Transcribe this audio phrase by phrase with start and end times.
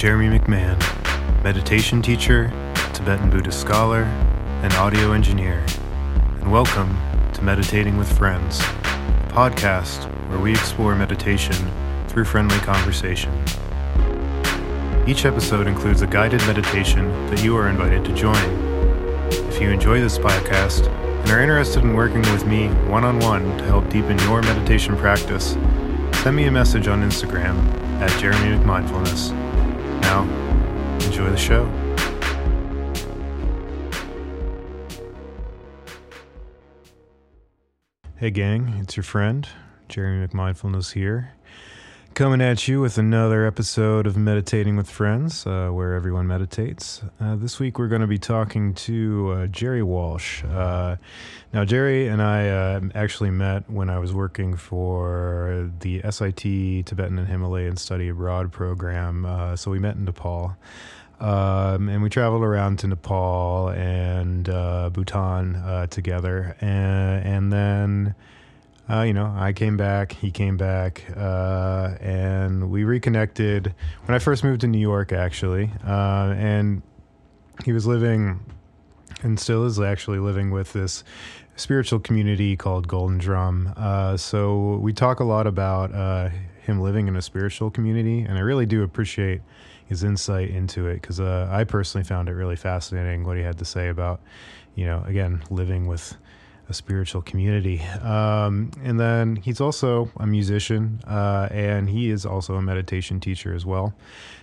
[0.00, 2.48] Jeremy McMahon, meditation teacher,
[2.94, 4.04] Tibetan Buddhist scholar,
[4.62, 5.62] and audio engineer.
[6.40, 6.96] And welcome
[7.34, 11.54] to Meditating with Friends, a podcast where we explore meditation
[12.08, 13.30] through friendly conversation.
[15.06, 18.42] Each episode includes a guided meditation that you are invited to join.
[19.28, 23.42] If you enjoy this podcast and are interested in working with me one on one
[23.58, 25.58] to help deepen your meditation practice,
[26.22, 27.54] send me a message on Instagram
[28.00, 29.39] at Jeremy McMindfulness.
[30.10, 30.24] Now,
[31.06, 31.70] enjoy the show.
[38.16, 39.48] Hey, gang, it's your friend,
[39.88, 41.34] Jeremy McMindfulness here,
[42.14, 47.02] coming at you with another episode of Meditating with Friends, uh, where everyone meditates.
[47.20, 50.42] Uh, this week, we're going to be talking to uh, Jerry Walsh.
[50.44, 50.96] Uh,
[51.52, 57.18] now, Jerry and I uh, actually met when I was working for the SIT Tibetan
[57.18, 59.24] and Himalayan Study Abroad program.
[59.24, 60.56] Uh, so we met in Nepal.
[61.20, 68.14] Um, and we traveled around to Nepal and Bhutan together, and, and then,
[68.90, 73.74] uh, you know, I came back, he came back, uh, and we reconnected
[74.04, 76.82] when I first moved to New York, actually, uh, and
[77.64, 78.40] he was living,
[79.22, 81.04] and still is actually living with this
[81.56, 83.72] spiritual community called Golden Drum.
[83.76, 85.90] Uh, so we talk a lot about
[86.62, 89.42] him living in a spiritual community, and I really do appreciate
[89.86, 93.58] his insight into it because uh, I personally found it really fascinating what he had
[93.58, 94.20] to say about,
[94.76, 96.16] you know, again, living with
[96.70, 97.82] a spiritual community.
[98.00, 103.52] Um, and then he's also a musician uh, and he is also a meditation teacher
[103.52, 103.92] as well.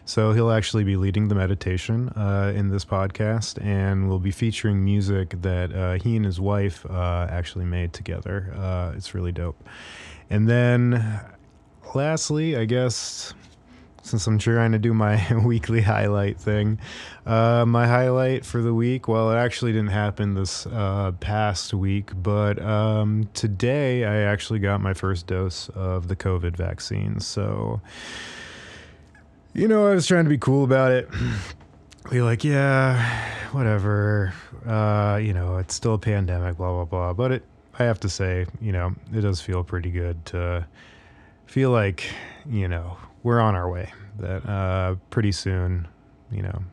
[0.04, 4.84] So he'll actually be leading the meditation uh, in this podcast and we'll be featuring
[4.84, 8.54] music that uh, he and his wife uh, actually made together.
[8.56, 9.58] Uh, it's really dope.
[10.30, 11.22] And then
[11.96, 13.34] lastly, I guess
[14.08, 16.80] since I'm trying to do my weekly highlight thing.
[17.26, 22.12] Uh, my highlight for the week, well, it actually didn't happen this uh, past week,
[22.16, 27.20] but um, today I actually got my first dose of the COVID vaccine.
[27.20, 27.82] So,
[29.54, 31.10] you know, I was trying to be cool about it.
[32.10, 33.04] Be like, yeah,
[33.52, 34.34] whatever.
[34.66, 37.12] Uh, you know, it's still a pandemic, blah, blah, blah.
[37.12, 37.44] But it,
[37.78, 40.66] I have to say, you know, it does feel pretty good to
[41.48, 42.10] feel like,
[42.50, 43.92] you know, we're on our way.
[44.20, 45.88] That uh, pretty soon,
[46.32, 46.64] you know,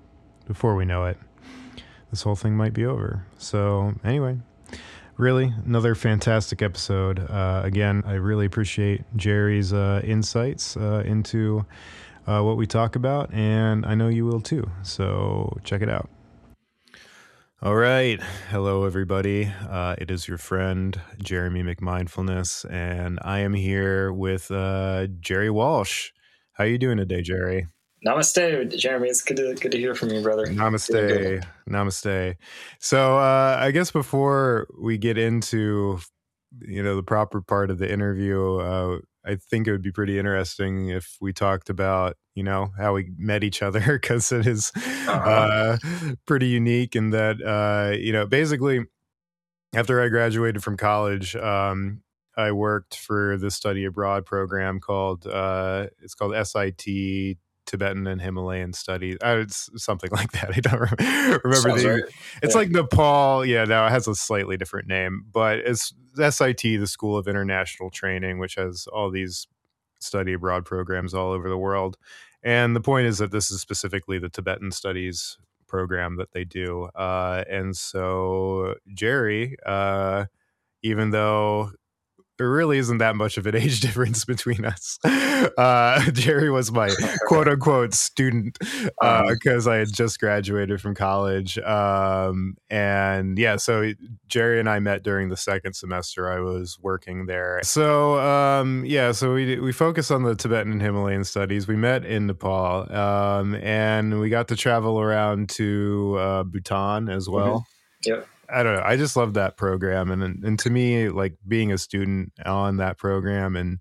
[0.47, 1.19] before we know it,
[2.11, 3.27] this whole thing might be over.
[3.39, 4.39] So, anyway,
[5.17, 7.19] really, another fantastic episode.
[7.19, 11.67] Uh, again, I really appreciate Jerry's uh, insights uh, into
[12.27, 14.71] uh, what we talk about, and I know you will too.
[14.83, 16.09] So, check it out.
[17.63, 18.21] All right.
[18.51, 19.47] Hello, everybody.
[19.47, 26.11] Uh, it is your friend, Jeremy McMindfulness, and I am here with uh, Jerry Walsh.
[26.55, 27.67] How you doing today, Jerry?
[28.07, 29.09] Namaste, Jeremy.
[29.09, 30.47] It's good to good to hear from you, brother.
[30.47, 32.37] Namaste, namaste.
[32.79, 35.99] So, uh, I guess before we get into
[36.61, 40.17] you know the proper part of the interview, uh, I think it would be pretty
[40.17, 44.71] interesting if we talked about you know how we met each other because it is,
[44.77, 45.13] uh-huh.
[45.13, 45.79] uh,
[46.25, 48.85] pretty unique in that uh, you know basically
[49.75, 52.04] after I graduated from college, um,
[52.37, 57.37] I worked for the study abroad program called uh, it's called SIT
[57.67, 59.17] Tibetan and Himalayan Studies.
[59.25, 60.51] Uh, it's something like that.
[60.57, 60.81] I don't
[61.45, 61.89] remember the.
[61.89, 62.15] Right.
[62.43, 62.59] It's yeah.
[62.59, 63.45] like Nepal.
[63.45, 67.91] Yeah, now it has a slightly different name, but it's SIT, the School of International
[67.91, 69.47] Training, which has all these
[70.01, 71.97] study abroad programs all over the world.
[72.43, 76.85] And the point is that this is specifically the Tibetan studies program that they do.
[76.95, 80.27] Uh, and so Jerry, uh,
[80.83, 81.73] even though
[82.39, 84.99] there really isn't that much of an age difference between us.
[85.05, 86.91] Uh, Jerry was my
[87.27, 89.71] quote unquote student because uh, uh-huh.
[89.71, 91.59] I had just graduated from college.
[91.59, 93.93] Um, and yeah, so
[94.27, 97.61] Jerry and I met during the second semester I was working there.
[97.63, 101.69] So um, yeah, so we we focus on the Tibetan and Himalayan studies.
[101.69, 107.27] We met in Nepal, um, and we got to travel around to uh, Bhutan as
[107.27, 107.35] mm-hmm.
[107.35, 107.59] well.
[108.07, 108.11] Mm-hmm.
[108.11, 108.29] Yep.
[108.55, 108.83] I don't know.
[108.85, 112.99] I just love that program, and and to me, like being a student on that
[112.99, 113.81] program and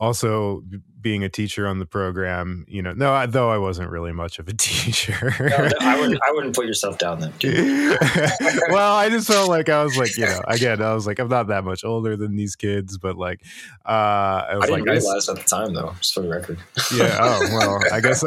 [0.00, 0.62] also
[1.06, 4.40] being a teacher on the program, you know, no, I, though I wasn't really much
[4.40, 5.32] of a teacher.
[5.38, 6.20] no, I wouldn't.
[6.26, 7.32] I wouldn't put yourself down then.
[8.70, 11.28] well, I just felt like I was like, you know, again, I was like, I'm
[11.28, 13.40] not that much older than these kids, but like,
[13.84, 16.28] uh, I was I didn't like, realize I, at the time though, just for the
[16.28, 16.58] record.
[16.92, 17.18] yeah.
[17.20, 18.24] Oh well, I guess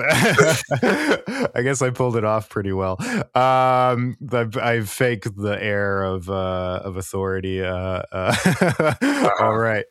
[1.54, 2.96] I guess I pulled it off pretty well.
[3.36, 7.62] Um, I, I faked the air of uh, of authority.
[7.62, 8.94] Uh, uh,
[9.42, 9.84] all right.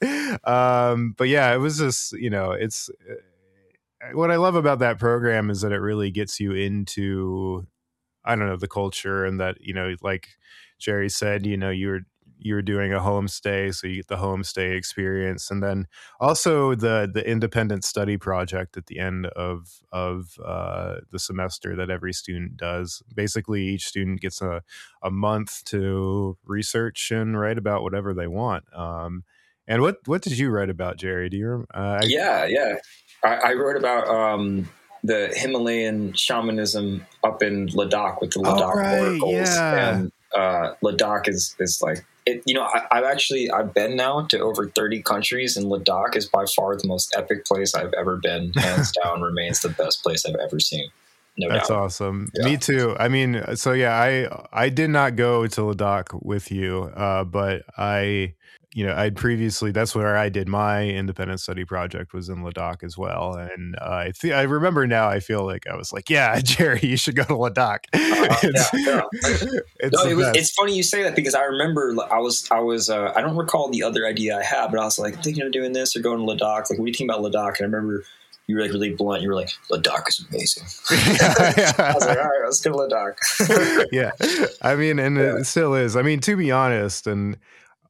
[0.44, 2.77] Um, but yeah, it was just you know, it's
[3.10, 7.66] uh, what I love about that program is that it really gets you into
[8.24, 10.28] I don't know the culture and that you know like
[10.78, 12.02] Jerry said you know you're
[12.38, 15.50] you're doing a homestay so you get the homestay experience.
[15.50, 15.86] And then
[16.20, 21.90] also the the independent study project at the end of of uh, the semester that
[21.90, 23.02] every student does.
[23.14, 24.62] Basically each student gets a,
[25.02, 28.64] a month to research and write about whatever they want.
[28.74, 29.24] Um,
[29.68, 32.76] and what what did you write about jerry do you uh, yeah yeah
[33.22, 34.68] I, I wrote about um,
[35.04, 39.90] the himalayan shamanism up in ladakh with the ladakh oh, right, oracles yeah.
[39.90, 44.26] and uh, ladakh is is like it, you know, I, have actually I've been now
[44.26, 48.16] to over thirty countries, and Ladakh is by far the most epic place I've ever
[48.16, 48.52] been.
[48.56, 50.90] Hands down, remains the best place I've ever seen.
[51.38, 51.78] No That's doubt.
[51.78, 52.30] awesome.
[52.34, 52.44] Yeah.
[52.44, 52.96] Me too.
[52.98, 57.62] I mean, so yeah, I I did not go to Ladakh with you, uh, but
[57.78, 58.34] I
[58.74, 62.84] you know, I'd previously that's where I did my independent study project was in Ladakh
[62.84, 65.08] as well, and uh, I th- I remember now.
[65.08, 67.84] I feel like I was like, yeah, Jerry, you should go to Ladakh.
[67.94, 69.02] Uh, it's, yeah, yeah.
[69.80, 72.60] it's, no, it was, it's funny you say that because I remember I was I
[72.60, 75.44] was uh, I don't recall the other idea I had, but I was like thinking
[75.44, 76.68] of doing this or going to Ladakh.
[76.70, 77.60] Like, what do you think about Ladakh?
[77.60, 78.04] And I remember
[78.48, 79.22] you were like really blunt.
[79.22, 80.64] You were like, Ladakh is amazing.
[80.90, 81.72] yeah, yeah.
[81.78, 83.86] I was like, all right, let's go to Ladakh.
[83.92, 84.10] yeah.
[84.60, 85.38] I mean, and yeah.
[85.38, 85.96] it still is.
[85.96, 87.38] I mean, to be honest, and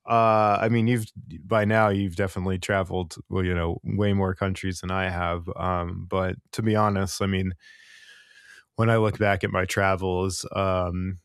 [0.08, 1.06] uh, I mean, you've
[1.44, 5.48] by now you've definitely traveled, well, you know, way more countries than I have.
[5.54, 7.52] Um, but to be honest, I mean,
[8.76, 11.18] when I look back at my travels, um,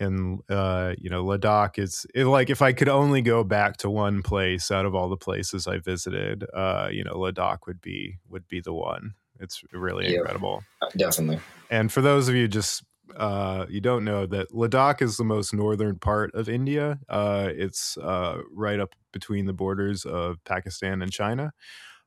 [0.00, 3.90] in uh, you know, Ladakh is it, like if I could only go back to
[3.90, 8.18] one place out of all the places I visited, uh, you know, Ladakh would be
[8.28, 9.14] would be the one.
[9.38, 10.64] It's really yeah, incredible.
[10.96, 11.40] Definitely.
[11.70, 12.82] And for those of you just
[13.16, 16.98] uh, you don't know that Ladakh is the most northern part of India.
[17.08, 21.52] Uh, it's uh, right up between the borders of Pakistan and China.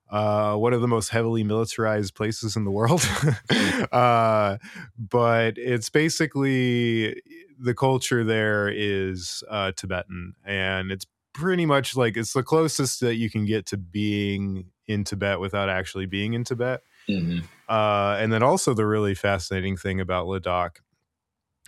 [0.10, 3.08] Uh, one of the most heavily militarized places in the world.
[3.92, 4.58] uh,
[4.98, 7.22] but it's basically
[7.60, 13.16] the culture there is uh, Tibetan, and it's pretty much like it's the closest that
[13.16, 16.82] you can get to being in Tibet without actually being in Tibet.
[17.10, 17.40] Mm-hmm.
[17.68, 20.78] Uh, and then also the really fascinating thing about Ladakh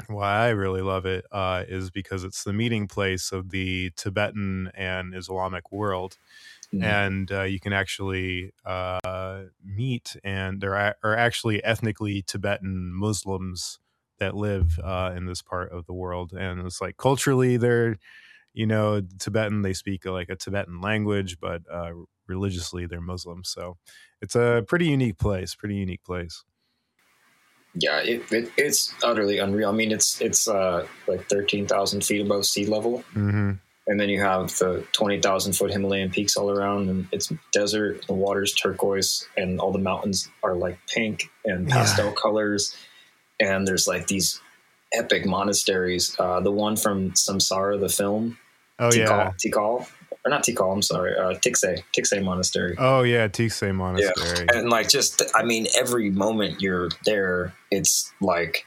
[0.07, 4.71] why I really love it uh, is because it's the meeting place of the Tibetan
[4.75, 6.17] and Islamic world.
[6.73, 6.83] Mm-hmm.
[6.83, 13.79] And uh, you can actually uh, meet, and there are actually ethnically Tibetan Muslims
[14.19, 16.33] that live uh, in this part of the world.
[16.33, 17.97] And it's like culturally, they're,
[18.53, 21.91] you know, Tibetan, they speak like a Tibetan language, but uh,
[22.27, 23.49] religiously, they're Muslims.
[23.49, 23.77] So
[24.21, 26.43] it's a pretty unique place, pretty unique place
[27.75, 29.69] yeah, it, it, it's utterly unreal.
[29.69, 33.51] I mean, it's it's uh, like thirteen thousand feet above sea level, mm-hmm.
[33.87, 38.05] and then you have the twenty thousand foot Himalayan peaks all around, and it's desert.
[38.07, 42.13] The water's turquoise, and all the mountains are like pink and pastel yeah.
[42.21, 42.75] colors.
[43.39, 44.39] And there's like these
[44.93, 46.15] epic monasteries.
[46.17, 48.37] Uh, the one from Samsara, the film.
[48.79, 49.87] Oh Tikal, yeah, Tikal
[50.25, 52.75] or not Tikal, I'm sorry, uh, Tikse, Tikse Monastery.
[52.79, 54.47] Oh yeah, Tikse Monastery.
[54.51, 54.59] Yeah.
[54.59, 58.65] And like just, I mean, every moment you're there, it's like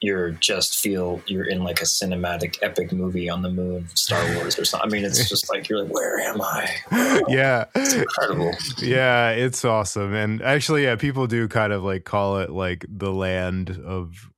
[0.00, 4.58] you're just feel you're in like a cinematic epic movie on the moon, Star Wars
[4.58, 4.88] or something.
[4.88, 6.70] I mean, it's just like you're like, where am I?
[7.28, 8.52] yeah, it's incredible.
[8.78, 10.14] Yeah, it's awesome.
[10.14, 14.30] And actually, yeah, people do kind of like call it like the land of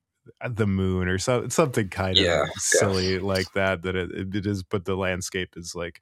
[0.49, 3.20] the moon or so, something kind yeah, of silly yeah.
[3.20, 6.00] like that that it, it is but the landscape is like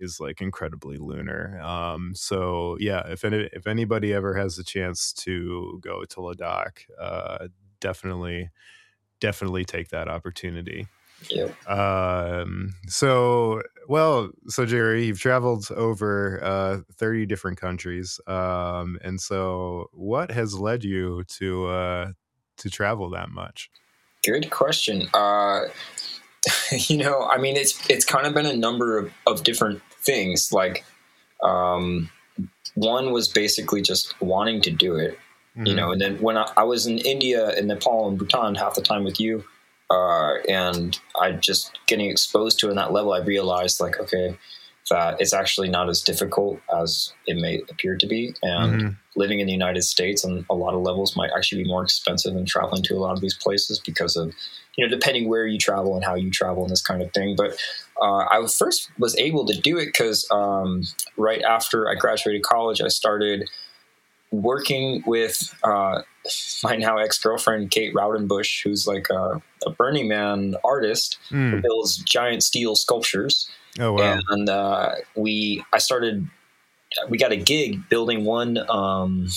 [0.00, 5.12] is like incredibly lunar um so yeah if any if anybody ever has a chance
[5.12, 7.48] to go to ladakh uh
[7.80, 8.50] definitely
[9.20, 10.86] definitely take that opportunity
[11.30, 11.48] yeah.
[11.66, 18.20] Um, so, well, so Jerry, you've traveled over uh, 30 different countries.
[18.26, 22.12] Um, and so what has led you to, uh,
[22.58, 23.70] to travel that much?
[24.22, 25.08] Good question.
[25.14, 25.62] Uh,
[26.88, 30.52] you know, I mean, it's it's kind of been a number of, of different things.
[30.52, 30.84] Like,
[31.42, 32.10] um,
[32.74, 35.18] one was basically just wanting to do it,
[35.56, 35.66] mm-hmm.
[35.66, 35.92] you know.
[35.92, 39.04] And then when I, I, was in India and Nepal and Bhutan half the time
[39.04, 39.44] with you,
[39.90, 44.36] uh, and I just getting exposed to it on that level, I realized like, okay,
[44.90, 48.34] that it's actually not as difficult as it may appear to be.
[48.42, 48.88] And mm-hmm.
[49.16, 52.34] living in the United States on a lot of levels might actually be more expensive
[52.34, 54.32] than traveling to a lot of these places because of,
[54.76, 57.34] you know, depending where you travel and how you travel and this kind of thing.
[57.36, 57.60] But
[58.00, 60.84] uh, I first was able to do it because um,
[61.16, 63.48] right after I graduated college, I started
[64.30, 66.02] working with uh,
[66.62, 71.50] my now ex girlfriend, Kate Raudenbush, who's like a, a Burning Man artist mm.
[71.50, 73.48] who builds giant steel sculptures.
[73.78, 74.20] Oh wow!
[74.30, 76.28] And uh, we, I started
[77.08, 79.28] we got a gig building one um,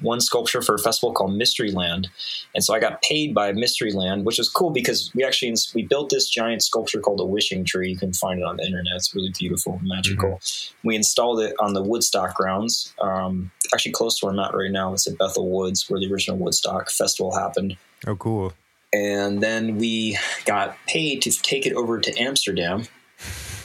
[0.00, 2.08] one sculpture for a festival called Mysteryland,
[2.54, 6.10] and so I got paid by Mysteryland, which was cool because we actually we built
[6.10, 7.90] this giant sculpture called a wishing tree.
[7.90, 8.94] You can find it on the internet.
[8.96, 10.32] It's really beautiful, magical.
[10.32, 10.88] Mm-hmm.
[10.88, 14.70] We installed it on the Woodstock grounds, um, actually close to where I'm at right
[14.70, 14.92] now.
[14.92, 17.76] It's at Bethel Woods, where the original Woodstock festival happened.
[18.06, 18.52] Oh, cool!
[18.92, 22.86] And then we got paid to take it over to Amsterdam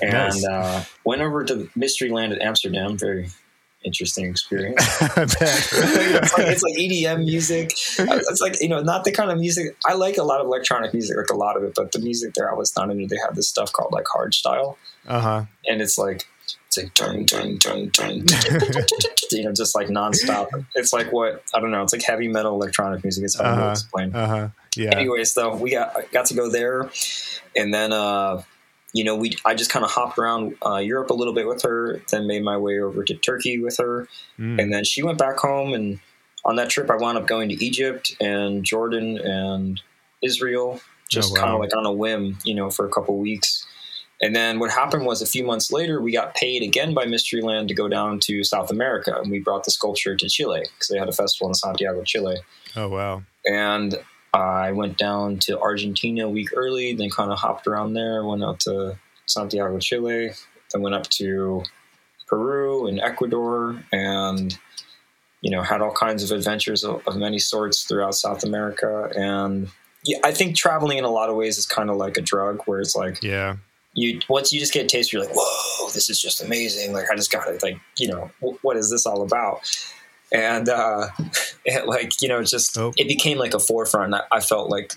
[0.01, 0.45] and nice.
[0.45, 2.97] uh, went over to Mysteryland at Amsterdam.
[2.97, 3.29] Very
[3.83, 4.81] interesting experience.
[5.01, 5.41] it's,
[6.37, 7.71] like, it's, like, EDM music.
[7.71, 10.17] It's like you know, not the kind of music I like.
[10.17, 12.53] A lot of electronic music, like a lot of it, but the music there I
[12.53, 13.07] was not into.
[13.07, 14.77] They have this stuff called like hard style,
[15.07, 15.45] uh-huh.
[15.67, 16.25] and it's like
[16.67, 18.25] it's like dun dun dun dun,
[19.31, 20.47] you know, just like nonstop.
[20.75, 21.83] It's like what I don't know.
[21.83, 23.23] It's like heavy metal electronic music.
[23.25, 23.65] It's hard uh-huh.
[23.65, 24.15] to explain.
[24.15, 24.49] Uh-huh.
[24.75, 24.95] Yeah.
[24.95, 26.89] Anyways, though, we got got to go there,
[27.55, 28.43] and then uh,
[28.93, 31.61] you know, we I just kind of hopped around uh, Europe a little bit with
[31.63, 34.07] her, then made my way over to Turkey with her,
[34.37, 34.61] mm.
[34.61, 35.73] and then she went back home.
[35.73, 35.99] And
[36.43, 39.81] on that trip, I wound up going to Egypt and Jordan and
[40.21, 41.41] Israel, just oh, wow.
[41.41, 43.65] kind of like on a whim, you know, for a couple weeks.
[44.21, 47.69] And then what happened was a few months later, we got paid again by Mysteryland
[47.69, 50.97] to go down to South America, and we brought the sculpture to Chile because they
[50.97, 52.37] had a festival in Santiago, Chile.
[52.75, 53.23] Oh wow!
[53.45, 53.95] And
[54.33, 58.43] I went down to Argentina a week early, then kind of hopped around there, went
[58.43, 60.31] out to Santiago, Chile,
[60.71, 61.63] then went up to
[62.27, 64.57] Peru and Ecuador, and
[65.41, 69.11] you know had all kinds of adventures of, of many sorts throughout South America.
[69.15, 69.67] And
[70.05, 72.61] yeah, I think traveling in a lot of ways is kind of like a drug,
[72.65, 73.57] where it's like yeah.
[73.93, 77.11] You once you just get a taste, you're like, "Whoa, this is just amazing!" Like
[77.11, 77.61] I just got it.
[77.61, 79.69] Like you know, w- what is this all about?
[80.31, 81.07] And uh,
[81.65, 82.93] it, like you know, just oh.
[82.97, 84.13] it became like a forefront.
[84.13, 84.93] I, I, felt like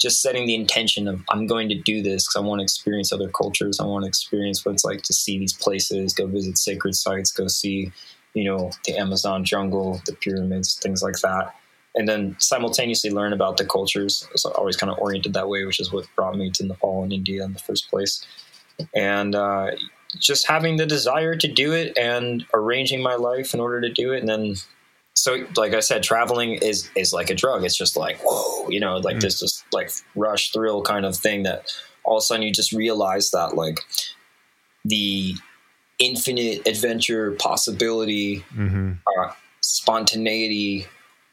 [0.00, 3.12] just setting the intention of I'm going to do this because I want to experience
[3.12, 3.80] other cultures.
[3.80, 7.30] I want to experience what it's like to see these places, go visit sacred sites,
[7.30, 7.92] go see
[8.34, 11.54] you know the Amazon jungle, the pyramids, things like that.
[11.94, 14.24] And then simultaneously learn about the cultures.
[14.26, 17.02] I was always kind of oriented that way, which is what brought me to Nepal
[17.02, 18.24] and India in the first place.
[18.94, 19.72] And uh,
[20.18, 24.12] just having the desire to do it and arranging my life in order to do
[24.12, 24.54] it and then
[25.14, 28.80] so like i said traveling is is like a drug it's just like whoa you
[28.80, 29.20] know like mm.
[29.20, 31.72] this just like rush thrill kind of thing that
[32.04, 33.80] all of a sudden you just realize that like
[34.84, 35.34] the
[35.98, 38.92] infinite adventure possibility mm-hmm.
[39.06, 40.86] uh, spontaneity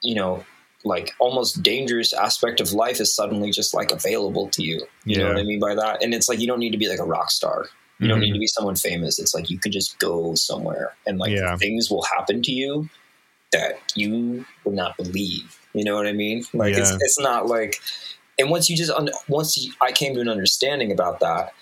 [0.03, 0.43] you know
[0.86, 5.24] like almost dangerous aspect of life is suddenly just like available to you you yeah.
[5.24, 7.00] know what i mean by that and it's like you don't need to be like
[7.00, 7.65] a rock star
[7.99, 8.23] you don't mm-hmm.
[8.23, 9.19] need to be someone famous.
[9.19, 11.55] It's like you can just go somewhere and like yeah.
[11.57, 12.89] things will happen to you
[13.51, 15.59] that you would not believe.
[15.73, 16.43] You know what I mean?
[16.53, 16.81] Like yeah.
[16.81, 17.81] it's it's not like
[18.39, 18.91] and once you just
[19.27, 21.53] once you, I came to an understanding about that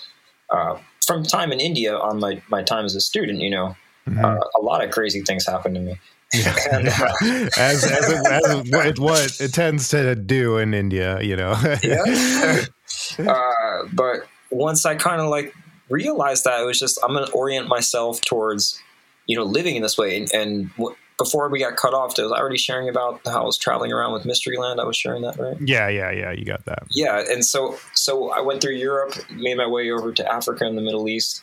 [0.50, 3.76] uh, from time in India on my my time as a student, you know,
[4.08, 4.24] mm-hmm.
[4.24, 6.00] uh, a lot of crazy things happened to me.
[6.34, 6.56] Yeah.
[6.72, 7.14] and, uh,
[7.58, 11.56] as, as, it, as it, what it tends to do in India, you know.
[11.84, 12.64] yeah.
[13.20, 15.54] Uh, but once I kind of like
[15.90, 18.82] realized that it was just I'm going to orient myself towards
[19.26, 20.18] you know living in this way.
[20.18, 23.46] And, and w- before we got cut off, I was already sharing about how I
[23.46, 24.80] was traveling around with Mysteryland.
[24.80, 25.58] I was sharing that, right?
[25.60, 26.32] Yeah, yeah, yeah.
[26.32, 26.84] You got that.
[26.92, 30.78] Yeah, and so so I went through Europe, made my way over to Africa and
[30.78, 31.42] the Middle East.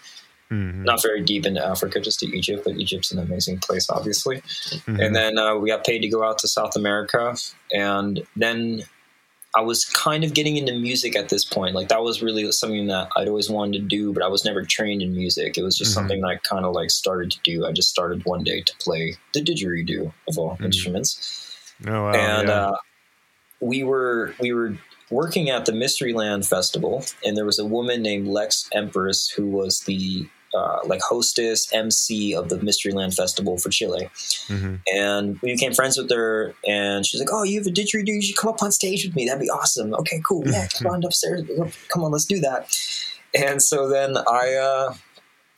[0.51, 0.85] Mm-hmm.
[0.85, 4.37] Not very deep into Africa, just to Egypt, but Egypt's an amazing place, obviously.
[4.37, 5.01] Mm-hmm.
[5.01, 7.35] And then uh, we got paid to go out to South America,
[7.73, 8.85] and then
[9.57, 11.75] I was kind of getting into music at this point.
[11.75, 14.65] Like that was really something that I'd always wanted to do, but I was never
[14.65, 15.57] trained in music.
[15.57, 16.01] It was just mm-hmm.
[16.01, 17.65] something that I kind of like started to do.
[17.65, 20.65] I just started one day to play the didgeridoo of all mm-hmm.
[20.65, 21.75] instruments.
[21.87, 22.55] Oh, wow, and yeah.
[22.55, 22.77] uh,
[23.61, 24.77] we were we were
[25.11, 29.81] working at the Mysteryland Festival, and there was a woman named Lex Empress who was
[29.81, 34.09] the uh, like hostess, MC of the Mysteryland Festival for Chile.
[34.49, 34.77] Mm-hmm.
[34.95, 36.55] And we became friends with her.
[36.67, 38.09] And she's like, "Oh, you have a didgeridoo?
[38.09, 39.27] You should come up on stage with me.
[39.27, 40.47] That'd be awesome." Okay, cool.
[40.47, 41.45] Yeah, come on upstairs.
[41.89, 42.77] Come on, let's do that.
[43.35, 44.55] And so then I.
[44.55, 44.95] Uh,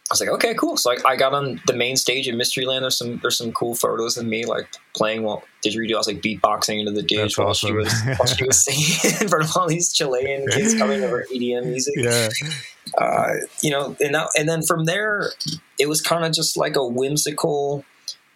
[0.08, 0.76] I was like, okay, cool.
[0.76, 2.82] So I, I got on the main stage in Mysteryland.
[2.82, 5.94] There's some there's some cool photos of me like playing while didgeridoo.
[5.94, 7.70] I was like beatboxing into the dish while awesome.
[7.70, 11.26] she was while she was singing in front of all these Chilean kids coming over
[11.34, 11.94] EDM music.
[11.96, 12.28] Yeah.
[12.96, 13.32] Uh,
[13.62, 15.32] you know, and that, and then from there,
[15.80, 17.84] it was kind of just like a whimsical,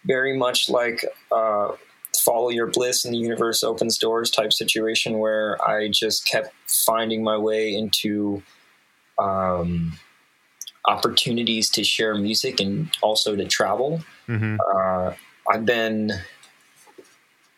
[0.05, 1.69] very much like uh,
[2.19, 7.23] follow your bliss and the universe opens doors type situation where I just kept finding
[7.23, 8.43] my way into.
[9.21, 9.99] Um,
[10.87, 14.03] opportunities to share music and also to travel.
[14.29, 14.57] Mm-hmm.
[14.75, 15.15] Uh,
[15.51, 16.13] I've been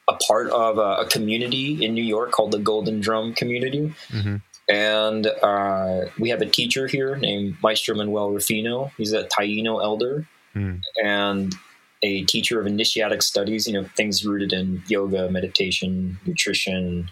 [0.09, 3.95] a part of a, a, community in New York called the Golden Drum Community.
[4.09, 4.37] Mm-hmm.
[4.69, 8.91] And uh, we have a teacher here named Maestro Manuel Rufino.
[8.97, 10.27] He's a Taino elder.
[10.55, 10.81] Mm.
[11.03, 11.55] And
[12.03, 17.11] a teacher of initiatic studies, you know, things rooted in yoga, meditation, nutrition,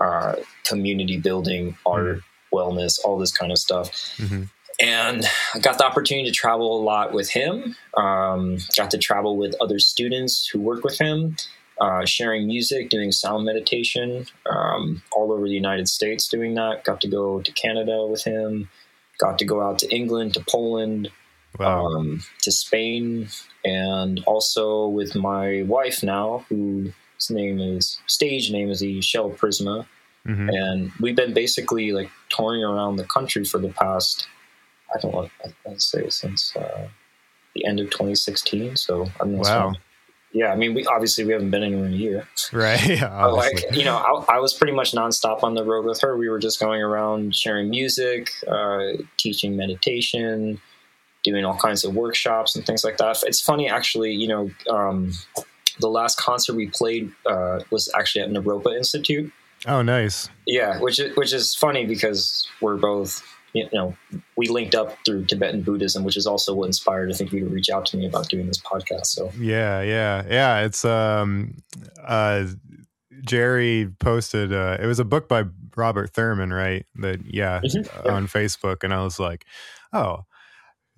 [0.00, 0.34] uh,
[0.64, 2.56] community building, art, mm-hmm.
[2.56, 3.90] wellness, all this kind of stuff.
[4.16, 4.44] Mm-hmm.
[4.80, 7.74] And I got the opportunity to travel a lot with him.
[7.96, 11.36] Um, got to travel with other students who work with him,
[11.80, 16.28] uh, sharing music, doing sound meditation um, all over the United States.
[16.28, 18.68] Doing that, got to go to Canada with him.
[19.18, 21.08] Got to go out to England, to Poland,
[21.58, 21.86] wow.
[21.86, 23.28] um, to Spain,
[23.64, 26.92] and also with my wife now, whose
[27.30, 29.86] name is stage name is the Shell Prisma,
[30.26, 30.50] mm-hmm.
[30.50, 34.28] and we've been basically like touring around the country for the past
[34.94, 35.30] I don't want
[35.68, 36.88] I'd say since uh,
[37.54, 38.76] the end of 2016.
[38.76, 39.74] So I'm wow.
[40.32, 42.84] Yeah, I mean, we obviously we haven't been anywhere in a year, right?
[42.86, 46.16] Yeah, like you know, I, I, was pretty much nonstop on the road with her.
[46.16, 50.60] We were just going around sharing music, uh, teaching meditation,
[51.24, 53.22] doing all kinds of workshops and things like that.
[53.22, 54.12] It's funny, actually.
[54.12, 55.12] You know, um,
[55.80, 59.32] the last concert we played uh, was actually at Naropa Institute.
[59.66, 60.28] Oh, nice.
[60.46, 63.22] Yeah, which is, which is funny because we're both
[63.56, 63.96] you know
[64.36, 67.46] we linked up through Tibetan Buddhism, which is also what inspired I think you to
[67.46, 69.06] reach out to me about doing this podcast.
[69.06, 70.60] So yeah, yeah, yeah.
[70.60, 71.56] It's um,
[72.04, 72.46] uh,
[73.22, 74.52] Jerry posted.
[74.52, 75.44] Uh, it was a book by
[75.76, 76.86] Robert Thurman, right?
[76.96, 78.06] That yeah, mm-hmm.
[78.06, 78.12] yeah.
[78.12, 79.44] on Facebook, and I was like,
[79.92, 80.24] oh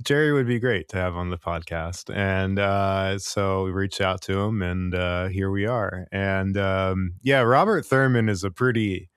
[0.02, 2.14] Jerry would be great to have on the podcast.
[2.14, 6.06] And uh, so we reached out to him, and uh, here we are.
[6.12, 9.10] And um, yeah, Robert Thurman is a pretty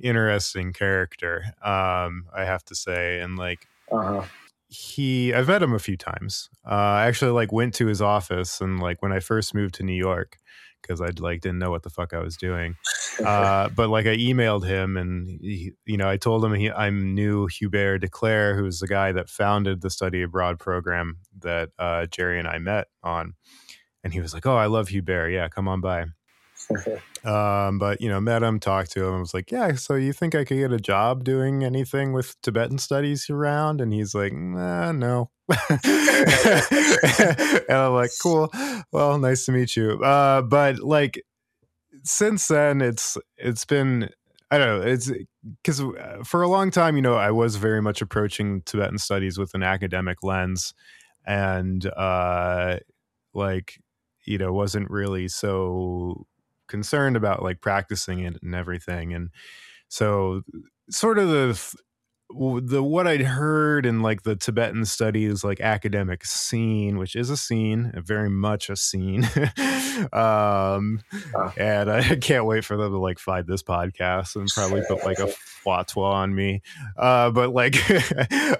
[0.00, 3.20] interesting character, um, I have to say.
[3.20, 4.24] And like, uh-huh.
[4.68, 6.48] he, I've met him a few times.
[6.66, 9.82] Uh, I actually like went to his office, and like when I first moved to
[9.82, 10.38] New York,
[10.84, 12.76] because I like didn't know what the fuck I was doing.
[13.24, 17.14] Uh, but like I emailed him and he, you know I told him he, I'm
[17.14, 22.38] new Hubert Decleer, who's the guy that founded the study abroad program that uh, Jerry
[22.38, 23.34] and I met on,
[24.02, 25.30] and he was like, "Oh, I love Hubert.
[25.30, 26.06] Yeah, come on by."
[27.24, 29.14] um, but you know, met him, talked to him.
[29.14, 32.40] I was like, "Yeah, so you think I could get a job doing anything with
[32.42, 35.88] Tibetan studies around?" And he's like, nah, "No." and
[37.68, 38.50] I'm like, "Cool.
[38.92, 41.22] Well, nice to meet you." Uh, but like,
[42.04, 44.10] since then, it's it's been
[44.50, 44.86] I don't know.
[44.86, 45.10] It's
[45.62, 49.38] because uh, for a long time, you know, I was very much approaching Tibetan studies
[49.38, 50.74] with an academic lens,
[51.26, 52.78] and uh,
[53.34, 53.78] like
[54.26, 56.26] you know, wasn't really so
[56.74, 59.30] concerned about like practicing it and everything and
[59.88, 60.42] so
[60.90, 61.74] sort of the
[62.62, 67.36] the what I'd heard in like the Tibetan studies like academic scene, which is a
[67.36, 69.24] scene, very much a scene.
[70.12, 71.00] um,
[71.56, 75.18] and I can't wait for them to like find this podcast and probably put like
[75.18, 75.26] a
[75.66, 76.62] fatwa on me.
[76.96, 77.76] Uh, but like,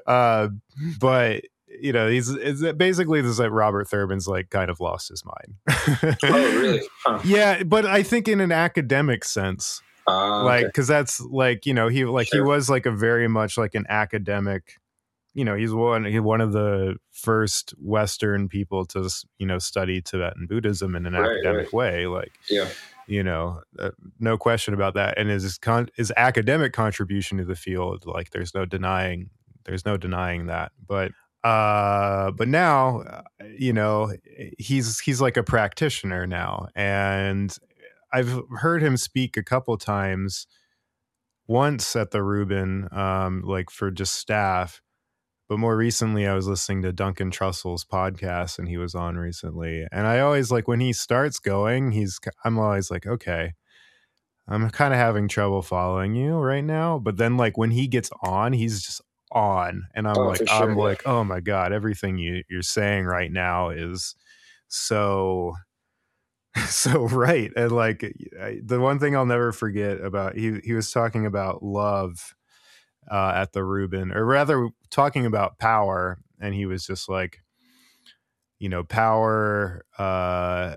[0.07, 0.49] uh,
[1.01, 1.43] but
[1.81, 2.33] you know, he's
[2.75, 6.17] basically this like Robert Thurman's like kind of lost his mind.
[6.25, 6.83] oh, really?
[7.05, 7.21] Huh.
[7.23, 11.89] Yeah, but I think in an academic sense, uh, like because that's like you know
[11.89, 12.43] he like sure.
[12.43, 14.81] he was like a very much like an academic.
[15.35, 20.01] You know, he's one he one of the first Western people to you know study
[20.01, 21.73] Tibetan Buddhism in an right, academic right.
[21.73, 22.07] way.
[22.07, 22.69] Like, yeah,
[23.07, 25.19] you know, uh, no question about that.
[25.19, 29.29] And his con- his academic contribution to the field, like, there's no denying
[29.65, 30.73] there's no denying that.
[30.87, 31.13] But
[31.45, 33.23] uh but now uh,
[33.59, 34.13] you know
[34.59, 37.59] he's he's like a practitioner now and
[38.13, 40.47] i've heard him speak a couple times
[41.47, 44.81] once at the rubin um like for just staff
[45.49, 49.87] but more recently i was listening to duncan trussell's podcast and he was on recently
[49.93, 53.53] and i always like when he starts going he's i'm always like okay
[54.49, 58.11] i'm kind of having trouble following you right now but then like when he gets
[58.23, 60.85] on he's just on and i'm oh, like sure, i'm yeah.
[60.85, 64.15] like oh my god everything you, you're saying right now is
[64.69, 65.55] so
[66.69, 68.01] so right and like
[68.63, 72.35] the one thing i'll never forget about he he was talking about love
[73.11, 77.43] uh, at the rubin or rather talking about power and he was just like
[78.59, 80.75] you know power uh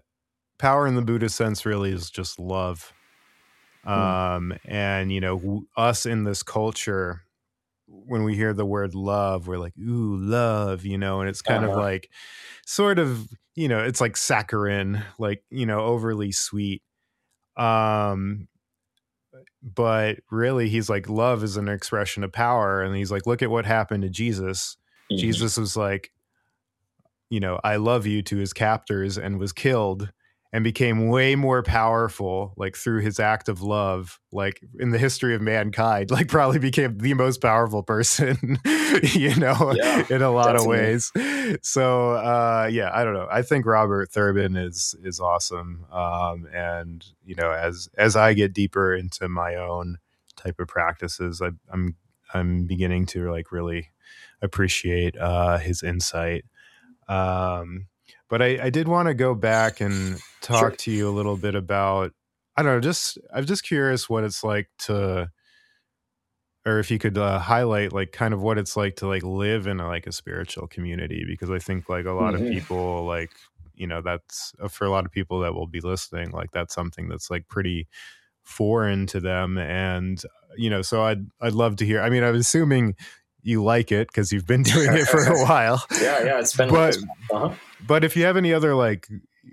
[0.57, 2.91] power in the buddhist sense really is just love
[3.83, 3.89] hmm.
[3.89, 7.23] um and you know us in this culture
[7.87, 11.63] when we hear the word love, we're like, ooh, love, you know, and it's kind
[11.63, 11.73] uh-huh.
[11.73, 12.09] of like
[12.65, 16.83] sort of, you know, it's like saccharine, like, you know, overly sweet.
[17.55, 18.47] Um,
[19.63, 23.49] but really he's like love is an expression of power and he's like look at
[23.49, 24.77] what happened to jesus
[25.11, 25.19] mm-hmm.
[25.19, 26.11] jesus was like
[27.29, 30.11] you know i love you to his captors and was killed
[30.53, 35.35] and became way more powerful like through his act of love like in the history
[35.35, 38.57] of mankind like probably became the most powerful person
[39.13, 40.77] you know yeah, in a lot definitely.
[40.77, 41.59] of ways.
[41.61, 43.27] So uh yeah i don't know.
[43.31, 48.53] I think robert thurman is is awesome um and you know as as i get
[48.53, 49.97] deeper into my own
[50.35, 51.95] type of practices I, i'm
[52.33, 53.89] i'm beginning to like really
[54.41, 56.45] appreciate uh his insight.
[57.07, 57.87] Um
[58.29, 60.71] but I, I did want to go back and talk sure.
[60.71, 62.13] to you a little bit about
[62.55, 65.29] I don't know, just I'm just curious what it's like to
[66.65, 69.67] or if you could uh, highlight like kind of what it's like to like live
[69.67, 72.47] in a, like a spiritual community because I think like a lot mm-hmm.
[72.47, 73.31] of people like
[73.75, 76.75] you know that's uh, for a lot of people that will be listening like that's
[76.75, 77.87] something that's like pretty
[78.43, 80.21] foreign to them and
[80.57, 82.95] you know so I'd I'd love to hear I mean I'm assuming
[83.43, 86.69] you like it because you've been doing it for a while yeah yeah it's been
[86.69, 86.97] but
[87.31, 87.53] uh-huh.
[87.85, 89.07] but if you have any other like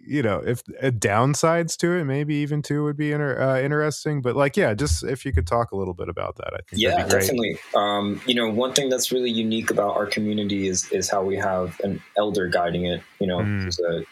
[0.06, 4.20] you know if uh, downsides to it maybe even two would be inter, uh, interesting
[4.20, 6.82] but like yeah just if you could talk a little bit about that i think
[6.82, 11.08] yeah definitely um, you know one thing that's really unique about our community is is
[11.10, 13.64] how we have an elder guiding it you know mm.
[13.64, 14.04] who's a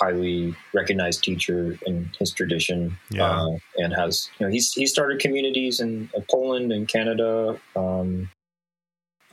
[0.00, 3.30] highly recognized teacher in his tradition yeah.
[3.30, 8.28] uh, and has you know he's he started communities in, in poland and canada um,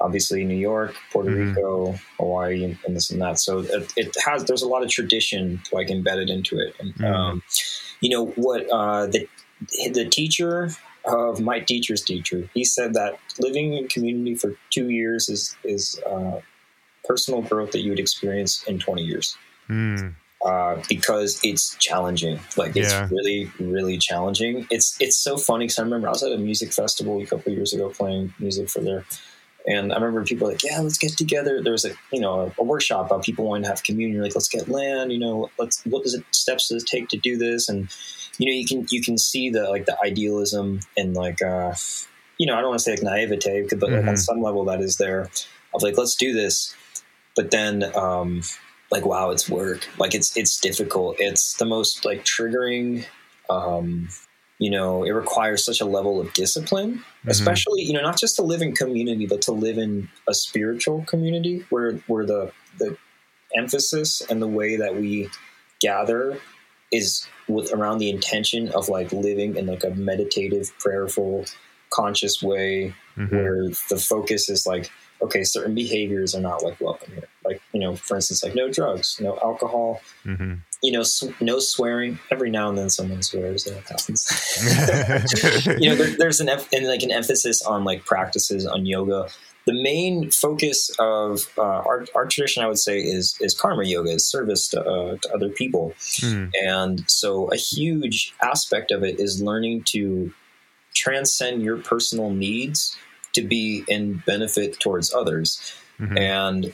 [0.02, 1.50] obviously New York, Puerto mm-hmm.
[1.56, 3.40] Rico, Hawaii, and, and, this and that.
[3.40, 6.76] So it, it, has there's a lot of tradition like embedded into it.
[6.80, 7.06] And mm-hmm.
[7.06, 7.44] um,
[8.02, 9.28] you know what uh, the
[9.94, 10.72] the teacher
[11.06, 16.00] of my teacher's teacher, he said that living in community for two years is is
[16.10, 16.40] uh,
[17.04, 19.38] personal growth that you would experience in 20 years.
[19.70, 20.16] Mm.
[20.44, 22.40] Uh, because it's challenging.
[22.58, 23.08] Like it's yeah.
[23.12, 24.66] really, really challenging.
[24.72, 27.54] It's it's so funny because I remember I was at a music festival a couple
[27.54, 29.06] years ago playing music for their
[29.65, 31.62] and I remember people like, yeah, let's get together.
[31.62, 34.21] There was a you know a, a, workshop about people wanting to have communion.
[34.21, 35.12] Like, let's get land.
[35.12, 37.69] You know, let's what does it steps does it take to do this?
[37.69, 37.89] And
[38.38, 41.74] you know, you can you can see the like the idealism and like uh,
[42.38, 43.84] you know, I don't want to say like naivete, but mm-hmm.
[43.84, 44.15] like on mm-hmm.
[44.15, 45.30] some level that is there
[45.74, 46.76] of like let's do this.
[47.36, 48.41] But then um,
[48.89, 49.88] like wow, it's work.
[49.97, 51.17] Like it's it's difficult.
[51.19, 53.06] It's the most like triggering.
[53.50, 54.10] Um,
[54.62, 57.30] you know, it requires such a level of discipline, mm-hmm.
[57.30, 61.04] especially, you know, not just to live in community, but to live in a spiritual
[61.06, 62.95] community where, where the, the
[63.56, 65.28] emphasis and the way that we
[65.80, 66.38] gather
[66.91, 71.43] is with around the intention of like living in like a meditative, prayerful,
[71.89, 73.36] conscious way mm-hmm.
[73.36, 74.91] where the focus is like,
[75.22, 77.28] okay, certain behaviors are not like welcome here.
[77.46, 81.60] Like, you know, for instance, like no drugs, no alcohol, mm-hmm you know, sw- no
[81.60, 82.20] swearing.
[82.32, 83.66] Every now and then, someone swears.
[83.66, 85.76] That happens.
[85.80, 89.30] you know, there, there's an and like an emphasis on like practices on yoga.
[89.68, 94.10] The main focus of uh, our, our tradition, I would say, is is karma yoga,
[94.10, 96.50] is service to, uh, to other people, mm.
[96.64, 100.34] and so a huge aspect of it is learning to
[100.96, 102.98] transcend your personal needs
[103.34, 105.74] to be in benefit towards others.
[106.00, 106.17] Mm-hmm.
[106.17, 106.74] And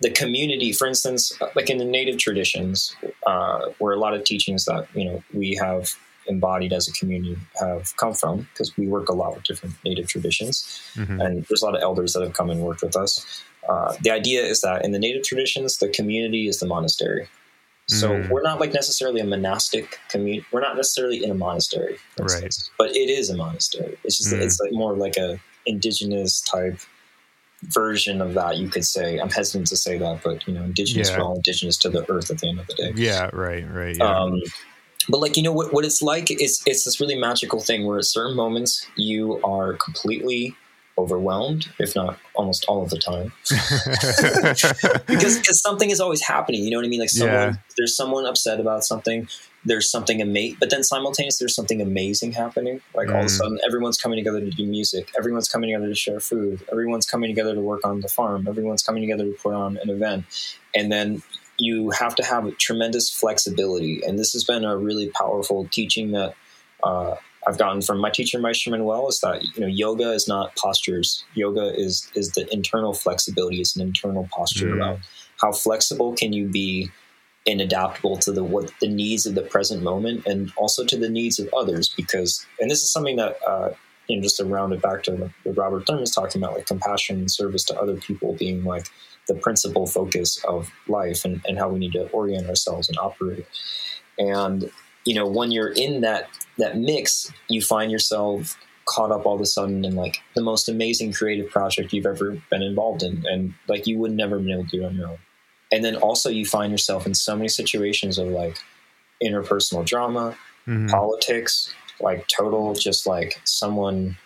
[0.00, 2.94] the community, for instance, like in the native traditions,
[3.26, 5.94] uh, where a lot of teachings that you know we have
[6.26, 10.08] embodied as a community have come from, because we work a lot with different native
[10.08, 11.20] traditions, mm-hmm.
[11.20, 13.42] and there's a lot of elders that have come and worked with us.
[13.68, 17.28] Uh, the idea is that in the native traditions, the community is the monastery.
[17.88, 18.28] So mm.
[18.28, 20.46] we're not like necessarily a monastic community.
[20.52, 22.54] We're not necessarily in a monastery, right.
[22.78, 23.98] but it is a monastery.
[24.04, 24.40] It's just mm.
[24.40, 26.78] it's like more like a indigenous type
[27.62, 31.10] version of that you could say i'm hesitant to say that but you know indigenous
[31.10, 31.20] yeah.
[31.20, 34.18] all indigenous to the earth at the end of the day yeah right right yeah.
[34.18, 34.40] Um,
[35.08, 37.98] but like you know what, what it's like is it's this really magical thing where
[37.98, 40.56] at certain moments you are completely
[40.98, 43.32] overwhelmed if not almost all of the time
[45.06, 47.54] because because something is always happening you know what i mean like someone yeah.
[47.76, 49.26] there's someone upset about something
[49.64, 52.80] there's something amazing, but then simultaneously there's something amazing happening.
[52.94, 53.14] Like mm.
[53.14, 53.30] all of a mm.
[53.30, 55.10] sudden, everyone's coming together to do music.
[55.16, 56.64] Everyone's coming together to share food.
[56.70, 58.46] Everyone's coming together to work on the farm.
[58.48, 60.24] Everyone's coming together to put on an event.
[60.74, 61.22] And then
[61.58, 64.02] you have to have tremendous flexibility.
[64.04, 66.34] And this has been a really powerful teaching that
[66.82, 67.14] uh,
[67.46, 71.24] I've gotten from my teacher, Maestro Manuel, is that you know yoga is not postures.
[71.34, 73.60] Yoga is is the internal flexibility.
[73.60, 74.76] It's an internal posture mm.
[74.76, 74.98] about
[75.40, 76.90] how flexible can you be
[77.46, 81.08] and adaptable to the what the needs of the present moment and also to the
[81.08, 83.70] needs of others because and this is something that uh,
[84.06, 86.66] you know just to round it back to what robert thurman was talking about like
[86.66, 88.86] compassion and service to other people being like
[89.28, 93.46] the principal focus of life and, and how we need to orient ourselves and operate.
[94.18, 94.70] And
[95.04, 96.28] you know when you're in that
[96.58, 100.68] that mix you find yourself caught up all of a sudden in like the most
[100.68, 104.64] amazing creative project you've ever been involved in and like you would never be able
[104.64, 105.18] to do on your own
[105.72, 108.58] and then also you find yourself in so many situations of like
[109.22, 110.36] interpersonal drama,
[110.68, 110.88] Mhm.
[110.90, 114.16] politics, like total, just like someone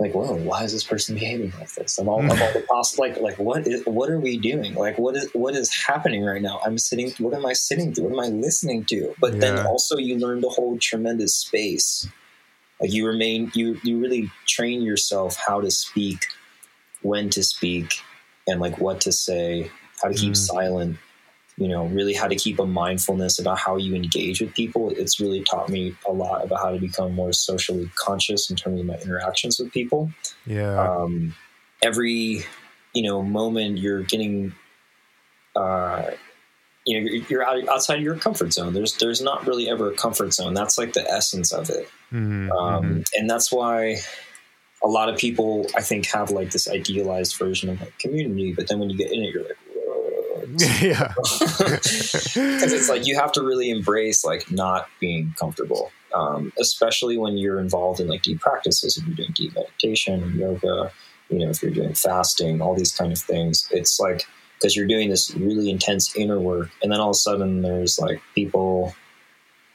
[0.00, 1.98] like, whoa, why is this person behaving like this?
[1.98, 4.74] Of all, of all the possible, like, like what is, what are we doing?
[4.74, 6.60] Like, what is, what is happening right now?
[6.66, 8.06] I'm sitting, what am I sitting through?
[8.08, 9.14] What am I listening to?
[9.20, 12.08] But then also you learn to hold tremendous space.
[12.80, 16.24] Like you remain, you, you really train yourself how to speak,
[17.02, 17.94] when to speak,
[18.48, 19.70] and like what to say,
[20.04, 20.36] how to keep Mm.
[20.36, 20.96] silent,
[21.56, 24.90] you know, really how to keep a mindfulness about how you engage with people.
[24.90, 28.80] It's really taught me a lot about how to become more socially conscious in terms
[28.80, 30.12] of my interactions with people.
[30.46, 30.78] Yeah.
[30.78, 31.34] Um,
[31.82, 32.44] every,
[32.92, 34.52] you know, moment you're getting,
[35.56, 36.10] uh,
[36.86, 38.74] you know, you're, you're out, outside of your comfort zone.
[38.74, 40.52] There's, there's not really ever a comfort zone.
[40.52, 41.88] That's like the essence of it.
[42.12, 43.04] Mhm, Um, mhm.
[43.16, 43.96] And that's why
[44.82, 48.68] a lot of people, I think, have like this idealized version of like community, but
[48.68, 49.56] then when you get in it, you're like,
[50.60, 50.76] whoa.
[50.80, 51.12] yeah.
[51.16, 57.36] because it's like you have to really embrace like not being comfortable um, especially when
[57.36, 60.90] you're involved in like deep practices if you're doing deep meditation yoga
[61.28, 64.26] you know if you're doing fasting all these kind of things it's like
[64.58, 67.98] because you're doing this really intense inner work and then all of a sudden there's
[67.98, 68.94] like people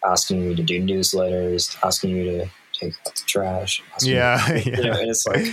[0.06, 4.54] asking you to do newsletters asking you to take out the trash asking you- yeah.
[4.54, 5.46] you know, and it's like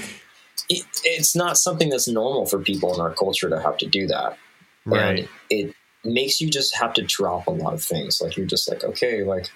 [0.68, 4.06] it, it's not something that's normal for people in our culture to have to do
[4.06, 4.38] that
[4.87, 5.18] Right.
[5.18, 8.20] and it makes you just have to drop a lot of things.
[8.20, 9.49] Like you're just like okay like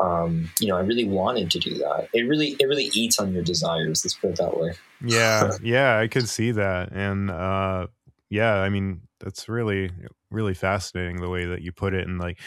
[0.00, 2.08] um, you know i really wanted to do that.
[2.12, 4.72] It really it really eats on your desires let's put it that way.
[5.04, 6.92] Yeah yeah i could see that.
[6.92, 7.86] And uh
[8.30, 9.90] yeah i mean that's really
[10.30, 12.08] really fascinating the way that you put it.
[12.08, 12.40] And like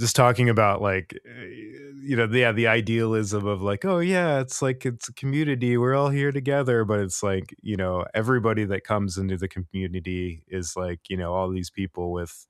[0.00, 4.62] just talking about like uh, you know yeah the idealism of like oh yeah it's
[4.62, 8.84] like it's a community we're all here together but it's like you know everybody that
[8.84, 12.46] comes into the community is like you know all these people with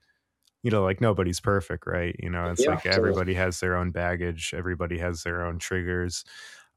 [0.63, 2.17] you know like nobody's perfect right?
[2.19, 6.25] You know it's Yeah, like everybody has their own baggage everybody has their own triggers.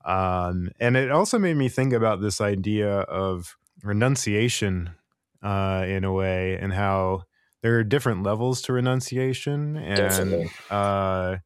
[0.05, 4.95] Um and it also made me think about this idea of renunciation
[5.43, 7.23] uh in a way and how
[7.63, 10.51] there are different levels to renunciation and Definitely.
[10.69, 11.37] uh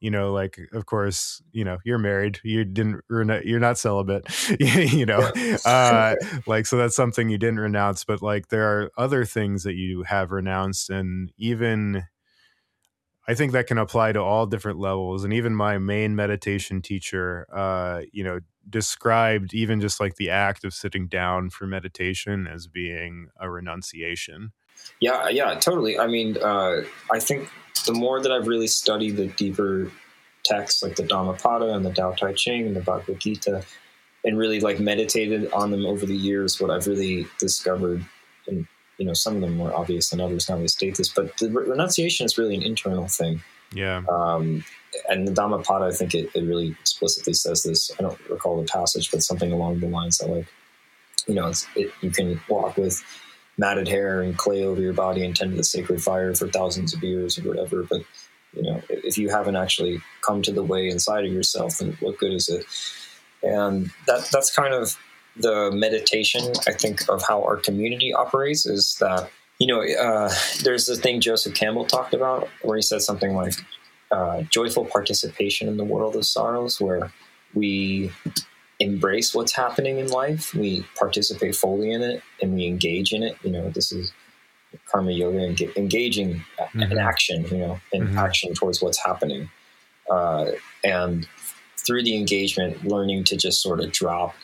[0.00, 4.24] you know like of course you know you're married you didn't you're not celibate
[4.60, 5.30] you know
[5.64, 6.14] uh
[6.46, 10.02] like so that's something you didn't renounce but like there are other things that you
[10.04, 12.04] have renounced and even
[13.26, 17.46] i think that can apply to all different levels and even my main meditation teacher
[17.52, 22.66] uh you know described even just like the act of sitting down for meditation as
[22.66, 24.52] being a renunciation
[25.00, 25.98] yeah yeah totally.
[25.98, 27.48] I mean uh, i think
[27.86, 29.90] the more that i've really studied the deeper
[30.44, 33.64] texts like the dhammapada and the Tao Te Ching and the Bhagavad Gita
[34.24, 38.04] and really like meditated on them over the years what i've really discovered
[38.46, 38.66] and
[38.98, 41.50] you know some of them more obvious than others now they state this but the
[41.50, 43.42] renunciation is really an internal thing.
[43.74, 44.02] Yeah.
[44.10, 44.64] Um,
[45.08, 47.90] and the Dhammapada, I think it, it really explicitly says this.
[47.98, 50.46] I don't recall the passage, but something along the lines that, like,
[51.26, 53.02] you know, it's, it, you can walk with
[53.62, 56.92] matted hair and clay over your body and tend to the sacred fire for thousands
[56.94, 57.84] of years or whatever.
[57.84, 58.02] But,
[58.56, 62.18] you know, if you haven't actually come to the way inside of yourself, then what
[62.18, 62.66] good is it?
[63.42, 64.98] And that that's kind of
[65.36, 70.30] the meditation, I think, of how our community operates is that, you know, uh,
[70.64, 73.54] there's the thing Joseph Campbell talked about where he said something like,
[74.10, 77.12] uh, joyful participation in the world of sorrows, where
[77.54, 78.10] we
[78.82, 83.36] embrace what's happening in life, we participate fully in it, and we engage in it.
[83.42, 84.12] You know, this is
[84.86, 87.00] karma yoga, enga- engaging in Mhm.
[87.00, 87.44] action.
[87.50, 88.16] You know, in Mhm.
[88.16, 89.50] action towards what's happening,
[90.10, 90.52] uh,
[90.84, 91.26] and
[91.78, 94.34] through the engagement, learning to just sort of drop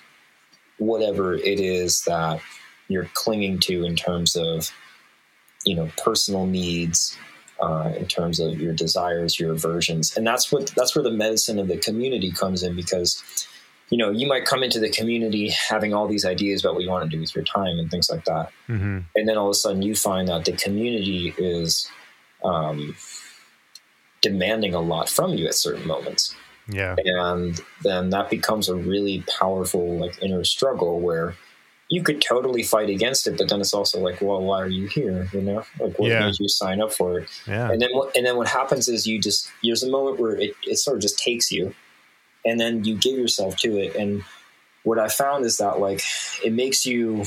[0.79, 2.41] whatever it is that
[2.89, 4.71] you're clinging to in terms of
[5.65, 7.17] you know personal needs
[7.61, 11.59] uh, in terms of your desires your aversions and that's what that's where the medicine
[11.59, 13.23] of the community comes in because
[13.91, 16.91] you know you might come into the community having all these ideas about what you
[16.91, 18.51] want to do with your time and things like that.
[18.67, 21.89] Hmm and then all of a sudden you find that the community is
[22.45, 22.95] um,
[24.21, 26.35] demanding a lot from you at certain moments.
[26.69, 26.97] Yeah.
[26.99, 31.35] And then that becomes a really powerful like inner struggle where
[31.89, 34.87] you could totally fight against it but then it's also like well why are you
[34.89, 35.65] here you know?
[35.81, 36.27] Like what Yeah.
[36.27, 37.29] made you sign up for it?
[37.47, 37.71] Yeah.
[37.71, 40.53] And then what and then what happens is you just there's a moment where it,
[40.65, 41.75] it sort of just takes you
[42.49, 43.95] and then you give yourself to it.
[43.97, 44.25] And
[44.85, 46.03] what i found is that like
[46.45, 47.25] it makes you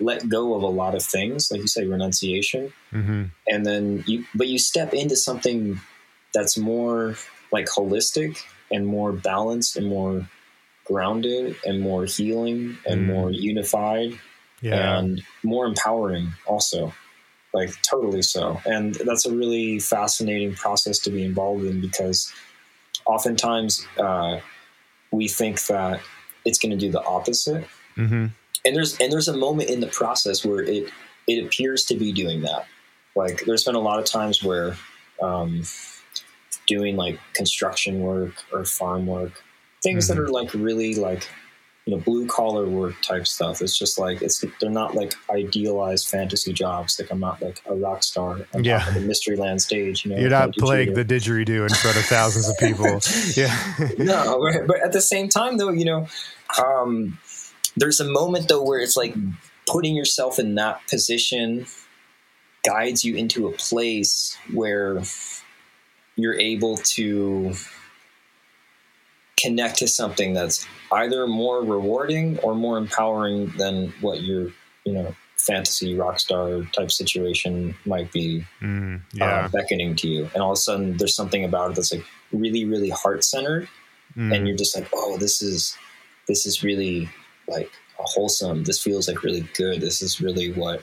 [0.00, 2.72] let go of a lot of things like you say renunciation.
[2.90, 5.80] Hmm and then you but you step into something
[6.34, 7.14] that's more
[7.50, 8.38] like holistic
[8.70, 10.26] and more balanced and more
[10.84, 13.06] grounded and more healing and Mm.
[13.14, 14.18] more unified
[14.60, 14.98] yeah.
[14.98, 16.92] and more empowering also
[17.54, 18.60] like totally so.
[18.64, 22.32] And that's a really fascinating process to be involved in because
[23.06, 24.38] oftentimes uh,
[25.10, 26.00] we think that
[26.44, 27.64] it's going to do the opposite
[27.96, 28.26] Mm-hmm.
[28.64, 30.88] and there's and there's a moment in the process where it
[31.28, 32.64] it appears to be doing that
[33.14, 34.74] like there's been a lot of times where
[35.22, 35.62] um,
[36.66, 39.42] doing like construction work or farm work
[39.82, 40.20] things that Mhm.
[40.20, 41.28] are like really like
[41.84, 46.08] you know blue collar work type stuff it's just like it's they're not like idealized
[46.08, 48.88] fantasy jobs like i'm not like a rock star on Yeah.
[48.90, 52.56] the Mysteryland stage you know You're not playing the didgeridoo in front of thousands of
[52.58, 53.00] people.
[53.36, 53.56] Yeah.
[53.98, 56.06] no, but- but at the same time, though, you know,
[56.62, 57.18] um,
[57.76, 59.14] there's a moment though where it's like
[59.66, 61.66] putting yourself in that position
[62.64, 65.02] guides you into a place where
[66.16, 67.54] you're able to
[69.42, 74.50] connect to something that's either more rewarding or more empowering than what your,
[74.84, 80.30] you know, fantasy rock star type situation might be Mm, uh, beckoning to you.
[80.34, 83.68] And all of a sudden, there's something about it that's like really, really heart centered
[84.16, 85.76] Mm, and you're just like, oh, this is
[86.28, 87.08] this is really
[87.48, 88.64] like wholesome.
[88.64, 89.80] This feels like really good.
[89.80, 90.82] This is really what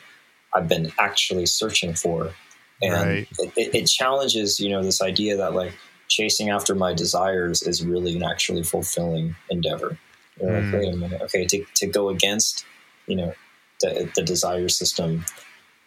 [0.53, 2.33] I've been actually searching for,
[2.81, 3.27] and Right.
[3.39, 5.73] it, it, it challenges you know this idea that like
[6.09, 9.97] chasing after my desires is really an actually fulfilling endeavor.
[10.41, 10.71] You're Mm.
[10.71, 12.65] like, wait a minute, okay, to to go against
[13.07, 13.33] you know
[13.81, 15.25] the the desire system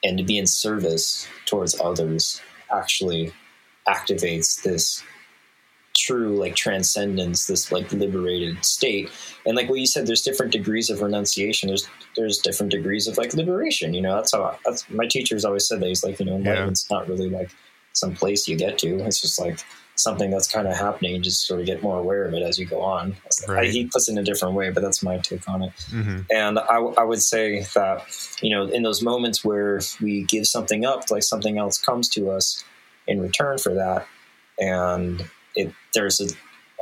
[0.04, 2.40] and to be in service towards others
[2.74, 3.32] actually
[3.88, 5.02] activates this
[5.94, 9.10] true like transcendence this like liberated state
[9.44, 13.18] and like what you said there's different degrees of renunciation there's there's different degrees of
[13.18, 16.24] like liberation you know that's how that's my teachers always said that he's like you
[16.24, 17.50] know enlightenment's not really like
[17.92, 19.58] some place you get to it's just like
[19.94, 22.58] something that's kind of happening you just sort of get more aware of it as
[22.58, 23.14] you go on
[23.48, 26.26] I- he puts it in a different way but that's my take on it mhm.
[26.32, 28.04] and I would say that,
[28.40, 32.30] you know, in those moments where we give something up, like something else comes to
[32.30, 32.64] us
[33.06, 34.06] in return for that,
[34.60, 35.24] and
[35.56, 36.28] it there's a,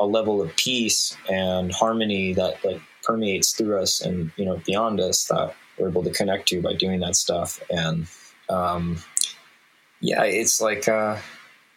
[0.02, 5.00] a level of peace and harmony that like permeates through us and you know beyond
[5.00, 7.60] us that we're able to connect to by doing that stuff.
[7.70, 8.06] And
[8.48, 8.98] um,
[10.00, 11.16] yeah, it's like uh,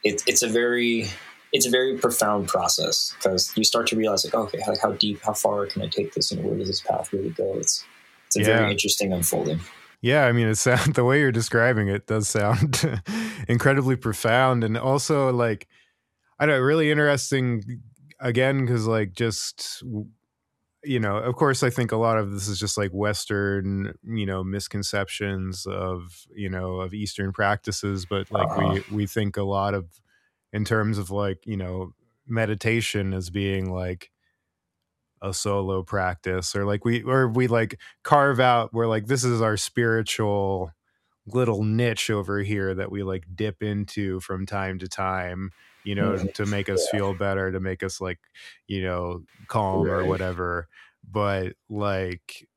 [0.04, 1.08] it, it's a very
[1.52, 5.22] it's a very profound process because you start to realize like okay like how deep
[5.24, 7.86] how far can i take this and where does this path really go it's
[8.28, 8.58] it's a Yeah.
[8.58, 9.60] very interesting unfolding
[10.02, 12.84] Yeah, I mean, it sound the way you're describing it does sound
[13.48, 15.68] incredibly profound, and also like
[16.40, 17.82] I don't know, really interesting.
[18.20, 19.84] Again, because like just
[20.84, 24.26] you know, of course, I think a lot of this is just like Western, you
[24.26, 28.56] know, misconceptions of you know of Eastern practices, but like Uh-huh.
[28.56, 30.02] we we think a lot of
[30.54, 31.94] in terms of like you know
[32.28, 34.12] meditation as being like
[35.22, 39.42] a solo practice or like we or we like carve out where like this is
[39.42, 40.72] our spiritual
[41.26, 45.52] little niche over here that we like dip into from time to time
[45.84, 46.34] you know Mhm.
[46.34, 46.92] to make us Yeah.
[46.92, 48.20] feel better to make us like
[48.68, 50.68] you know calm or whatever
[51.10, 52.48] but like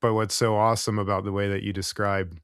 [0.00, 2.38] but what's so awesome about the way that you describe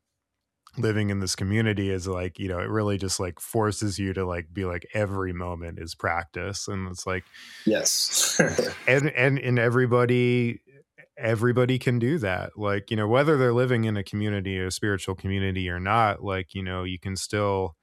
[0.79, 4.25] living in this community is like you know it really just like forces you to
[4.27, 7.25] like be like every moment is practice and it's like
[7.67, 8.41] yes
[8.89, 10.61] and and and everybody
[11.17, 15.15] everybody can do that like you know whether they're living in a community a spiritual
[15.15, 17.77] community or not like you know you can still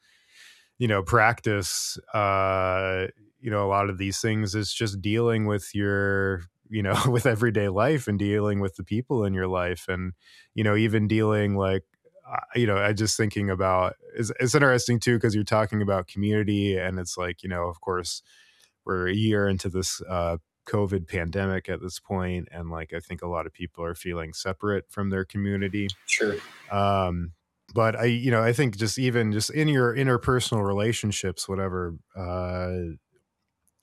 [0.82, 3.06] you know practice uh
[3.40, 6.42] you know a lot of these things is just dealing with your
[6.72, 10.14] you know with everyday life and dealing with the people in your life and
[10.56, 11.84] you know even dealing like
[12.28, 16.08] uh, you know i just thinking about it's, it's interesting too because you're talking about
[16.08, 18.24] community and it's like you know of course
[18.84, 23.22] we're a year into this uh covid pandemic at this point and like i think
[23.22, 25.88] a lot of people are feeling separate from their community.
[26.08, 26.38] Sure.
[26.72, 27.34] Um
[27.74, 32.72] but i you know i think just even just in your interpersonal relationships whatever uh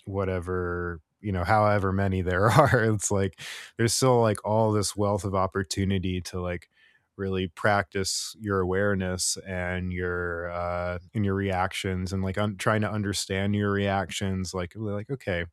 [0.05, 3.41] whatever you know however many there are it's like
[3.77, 6.69] there's still like all this wealth of opportunity to like
[7.17, 12.91] really practice your awareness and your uh and your reactions and like un- trying to
[12.91, 15.45] understand your reactions like like okay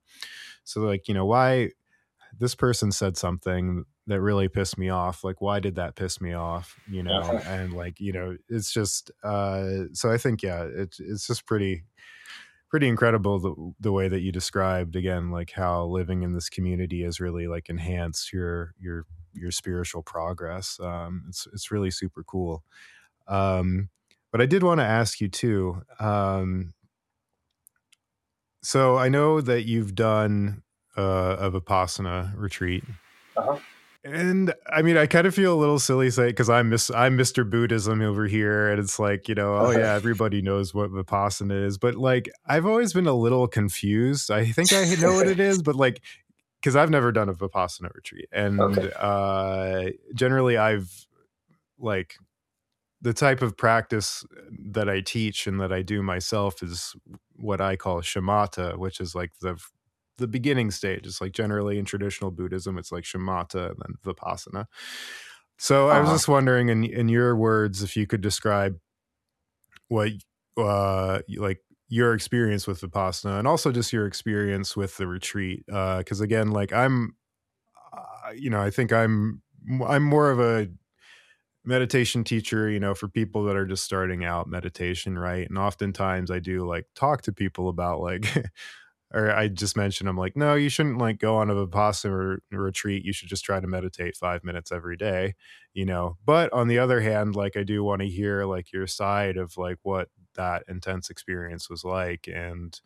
[0.64, 1.70] so like you know why
[2.40, 6.34] this person said something that really pissed me off like why did that piss me
[6.34, 6.78] off?
[6.88, 11.28] you know and like you know it's just uh so i think yeah it's it's
[11.28, 11.84] just pretty
[12.70, 17.04] pretty incredible the, the way that you described again like how living in this community
[17.04, 22.64] has really like enhanced your your your spiritual progress um it's it's really super cool.
[23.28, 23.90] Um
[24.32, 26.74] but i did want to ask you too um
[28.62, 30.64] so i know that you've done
[30.98, 32.84] uh a vipassana retreat.
[33.38, 33.58] Uh-huh.
[34.06, 37.18] And I mean, I kind of feel a little silly saying because I'm Miss I'm
[37.18, 37.50] Mr.
[37.50, 41.78] Buddhism over here, and it's like you know, oh yeah, everybody knows what vipassana is,
[41.78, 44.32] but like I've always been a little confused.
[44.32, 46.02] I think I know what it is, but like
[46.62, 48.92] because I've never done a vipassana retreat, and Okay.
[48.96, 51.08] uh, generally I've
[51.80, 52.16] like
[53.02, 54.26] the type of practice
[54.72, 56.96] that I teach and that I do myself is
[57.36, 59.60] what I call shamatha, which is like the
[60.18, 61.06] the beginning stage.
[61.08, 64.66] It's like generally in traditional Buddhism, it's like shamatha and then vipassana.
[65.58, 66.12] So I was Uh-huh.
[66.12, 68.80] just wondering, in in your words, if you could describe
[69.88, 70.12] what
[70.58, 76.22] uh like your experience with vipassana and also just your experience with the retreat because
[76.22, 77.16] again like i'm
[77.94, 79.42] uh, you know i think i'm
[79.88, 80.70] i'm more of a
[81.66, 86.32] meditation teacher you know for people that are just starting out meditation right and oftentimes
[86.32, 88.26] i do like talk to people about like
[89.16, 92.58] or i just mentioned i'm like no you shouldn't like go on a vipassana re-
[92.58, 95.34] retreat you should just try to meditate five minutes every day
[95.74, 98.86] you know but on the other hand like i do want to hear like your
[98.86, 102.82] side of like what that intense experience was like and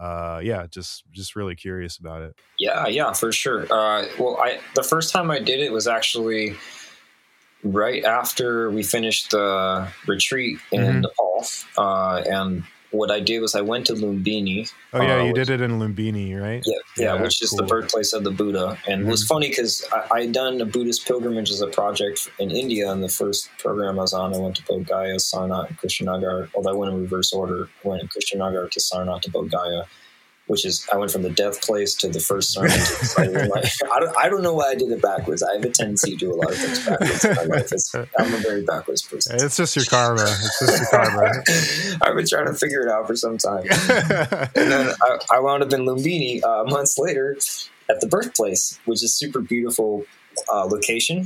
[0.00, 3.64] uh yeah just just really curious about it Yeah, yeah, for sure.
[3.70, 6.56] Uh, well, I the first time I did it was actually
[7.62, 11.02] right after we finished the retreat in Mhm.
[11.02, 11.46] Nepal,
[11.78, 12.64] uh, and
[12.94, 14.70] what I did was I went to Lumbini.
[14.92, 17.50] oh yeah uh, you which- did it in lumbini right Yeah, yeah, Yeah, which is
[17.50, 18.78] the birthplace of the Buddha.
[18.88, 19.28] And it was Mhm.
[19.28, 19.84] funny because
[20.16, 22.90] I had done a Buddhist pilgrimage as a project in India.
[22.92, 26.48] And the first program I was on, I went to Bodh Gaya, Sarnath, and Kushinagar.
[26.54, 29.82] Although I went in reverse order, I went in Kushinagar to Sarnath to Bodh Gaya,
[30.46, 32.70] which is I went from the death place to the first sermon.
[32.70, 35.42] site my- I don't, I don't know why I did it backwards.
[35.42, 37.72] I have a tendency to do a lot of things backwards in my life.
[37.72, 39.36] It's, I'm a very backwards person.
[39.40, 41.30] it's just your karma it's just your karma
[42.02, 43.64] I've been trying to figure it out for some time.
[43.70, 47.36] and then I, I wound up in Lumbini uh, months later
[47.88, 50.04] at the birthplace, which is super beautiful
[50.52, 51.24] uh, location.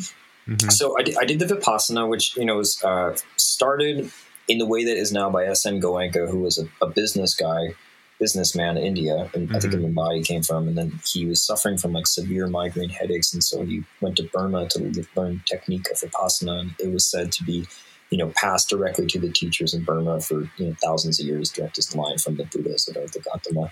[0.48, 0.72] Mhm.
[0.72, 4.10] So I did, I did the Vipassana, which you know was uh, started
[4.48, 5.80] in the way that is now by S.N.
[5.80, 7.74] Goenka, who was a, a business guy,
[8.18, 11.42] businessman in India, and I think in Mumbai he came from, and then he was
[11.42, 15.86] suffering from like severe migraine headaches, and so he went to Burma to learn technique
[15.90, 17.66] of Vipassana, and it was said to be
[18.10, 21.50] you know, passed directly to the teachers in Burma for you know, thousands of years,
[21.50, 23.70] direct as line from the Buddhas or the Gautama.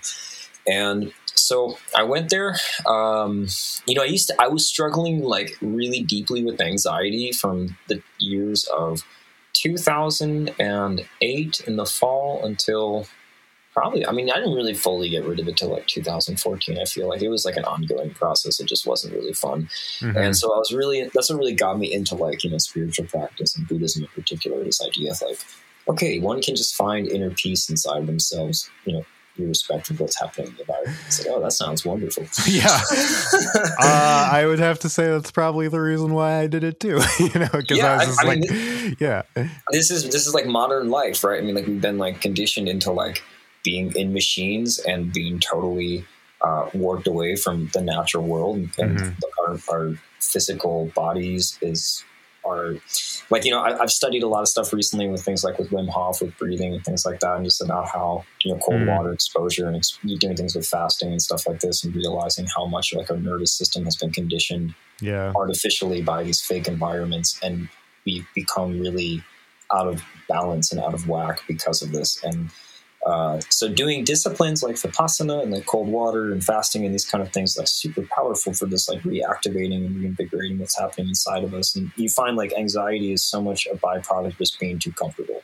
[0.67, 2.57] And so I went there.
[2.85, 3.47] Um,
[3.85, 8.03] you know, I used to, I was struggling like really deeply with anxiety from the
[8.19, 9.03] years of
[9.53, 13.07] 2008 in the fall until
[13.77, 16.79] probably, I mean, I didn't really fully get rid of it till like 2014.
[16.79, 18.59] I feel like it was like an ongoing process.
[18.59, 19.69] It just wasn't really fun.
[19.99, 20.15] Mhm.
[20.15, 23.05] And so I was really, that's what really got me into like, you know, spiritual
[23.05, 25.37] practice and Buddhism in particular, this idea of like,
[25.89, 29.05] okay, one can just find inner peace inside themselves, you know,
[29.37, 30.97] irrespective of what's happening in the environment.
[31.05, 32.25] It's like, oh, that sounds wonderful.
[32.47, 32.65] yeah
[33.79, 36.99] uh, I would have to say that's probably the reason why I did it too.
[37.19, 39.21] you know, because Yeah, I was just I like, mean, yeah,
[39.69, 41.39] this is this is like modern life, right?
[41.39, 43.21] I mean, like we've been like conditioned into like
[43.67, 45.95] being in machines and being totally
[46.45, 49.15] uh, warped away from the natural world, and Mhm.
[49.41, 49.85] our, our
[50.31, 51.81] physical bodies is
[52.51, 52.67] are
[53.33, 55.69] like you know I, I've studied a lot of stuff recently with things like with
[55.75, 58.09] Wim Hof with breathing and things like that, and just about how
[58.43, 58.87] you know cold Mm.
[58.93, 62.65] water exposure and ex- doing things with fasting and stuff like this, and realizing how
[62.75, 64.67] much like our nervous system has been conditioned
[65.09, 67.55] yeah, artificially by these fake environments and
[68.05, 69.11] we've become really
[69.77, 69.97] out of
[70.35, 72.39] balance and out of whack because of this and
[73.07, 77.21] uh, so doing disciplines like vipassana and like cold water and fasting and these kind
[77.21, 81.53] of things like super powerful for this like reactivating and reinvigorating what's happening inside of
[81.53, 84.91] us and you find like anxiety is so much a byproduct of just being too
[84.91, 85.41] comfortable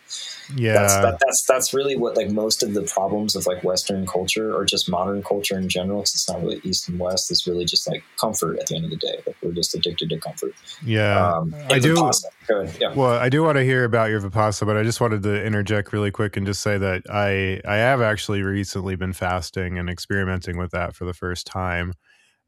[0.55, 0.73] yeah.
[0.73, 4.55] that's that, that's that's really what like most of the problems of like Western culture
[4.55, 5.99] or just modern culture in general.
[5.99, 7.31] Because it's not really East and West.
[7.31, 9.21] It's really just like comfort at the end of the day.
[9.25, 10.53] Like we're just addicted to comfort.
[10.85, 11.33] yeah.
[11.33, 12.93] Um, I do- Vipassana- Yeah.
[12.93, 15.93] Well, I do want to hear about your Vipassana, but I just wanted to interject
[15.93, 20.57] really quick and just say that I I have actually recently been fasting and experimenting
[20.57, 21.93] with that for the first time,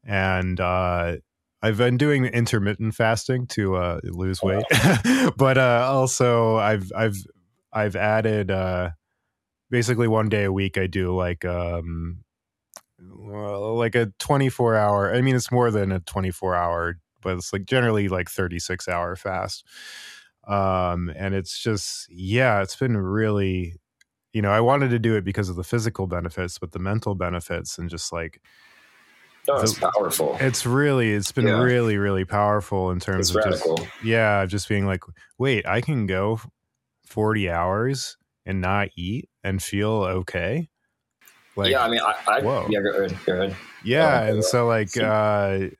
[0.04, 1.16] and uh,
[1.62, 4.64] I've been doing intermittent fasting to uh, lose Oh, weight,
[5.36, 7.16] but uh, also I've I've
[7.72, 8.90] I've added uh,
[9.70, 12.24] basically one day a week I do like um
[13.00, 17.52] well, like a 24 hour i mean it's more than a 24 hour but it's
[17.52, 19.64] like generally like 36 hour fast
[20.46, 23.74] um and it's just yeah it's been really
[24.36, 27.14] you know i wanted to do it because of the physical benefits but the mental
[27.14, 28.34] benefits and just like
[29.48, 30.36] No, it's the- powerful.
[30.40, 31.60] it's really it's been Yeah.
[31.62, 33.76] really really powerful in terms It's of radical.
[33.78, 35.02] just yeah just being like
[35.38, 36.40] wait i can go
[37.06, 40.68] 40 hours and not eat and feel okay
[41.56, 42.66] like yeah, I mean, I, I whoa.
[42.68, 43.18] yeah, go ahead.
[43.24, 43.56] Go ahead.
[43.82, 45.70] yeah Oh, and so like See- uh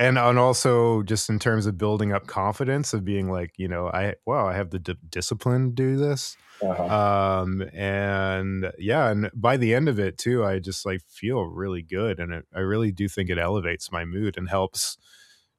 [0.00, 3.86] and and also just in terms of building up confidence of being like you know
[3.88, 7.42] i wow i have the d- discipline to do this uh-huh.
[7.42, 11.82] um and yeah and by the end of it too i just like feel really
[11.82, 14.96] good and it, i really do think it elevates my mood and helps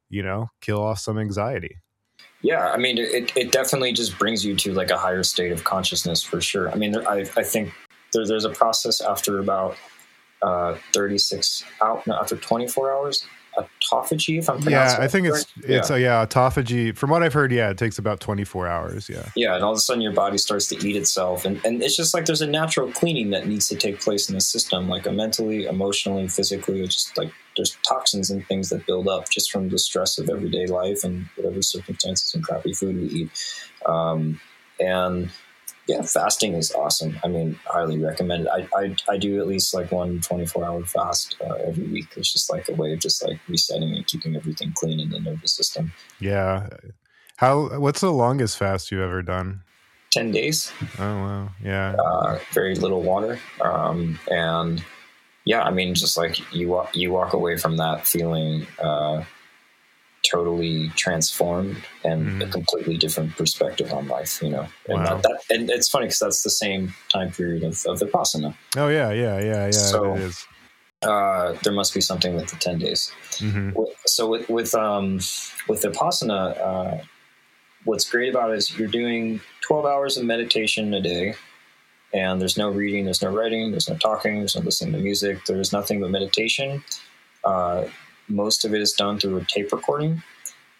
[0.10, 1.78] you know kill off some anxiety
[2.42, 5.64] yeah i mean it, it definitely just brings you to like a higher state of
[5.64, 7.74] consciousness for sure i mean I, I think
[8.14, 9.78] there, there's a process after about
[10.42, 13.26] uh, 36 out no, after 24 hours
[13.58, 15.96] autophagy if i'm yeah i think it's it's yeah.
[15.96, 16.96] a yeah autophagy.
[16.96, 19.30] From what i've heard yeah it takes about 24 hours yeah.
[19.36, 21.98] Yeah and all of a sudden your body starts to eat itself and, and it's
[21.98, 25.06] just like there's a natural cleaning that needs to take place in the system like
[25.06, 29.52] a mentally emotionally physically it's just like there's toxins and things that build up just
[29.52, 33.30] from the stress of everyday life and whatever circumstances and crappy food we eat.
[33.86, 34.40] Um,
[34.80, 35.30] and
[35.88, 37.18] yeah, fasting is awesome.
[37.24, 38.50] I mean, highly recommend it.
[38.50, 42.08] I, I, I do at least like one 24 hour fast uh, every week.
[42.16, 45.20] It's just like a way of just like resetting and keeping everything clean in the
[45.20, 45.92] nervous system.
[46.20, 46.70] Yeah.
[47.38, 49.62] How, what's the longest fast you've ever done?
[50.12, 50.72] 10 days.
[51.00, 51.50] Oh, wow.
[51.64, 51.96] Yeah.
[51.96, 53.40] Uh, very little water.
[53.62, 54.84] Um, and
[55.46, 59.24] yeah, I mean, just like you walk, you walk away from that feeling, uh,
[60.30, 62.42] totally transformed and mm-hmm.
[62.42, 64.68] a completely different perspective on life, you know.
[64.88, 65.16] And, wow.
[65.16, 68.56] that, that, and it's funny because that's the same time period of, of Vipassana.
[68.78, 69.72] Oh, yeah, yeah, yeah, yeah.
[69.72, 70.46] So, it is.
[71.02, 73.12] Uh, there must be something with the 10 days.
[73.38, 73.72] Mm-hmm.
[74.06, 75.16] So, with, with, um,
[75.68, 77.04] with Vipassana, uh,
[77.86, 81.34] what's great about it is you're doing 12 hours of meditation a day.
[82.14, 85.46] And there's no reading, there's no writing, there's no talking, there's no listening to music,
[85.46, 86.84] there's nothing but meditation.
[87.44, 87.86] Uh,
[88.32, 90.22] most of it is done through a tape recording,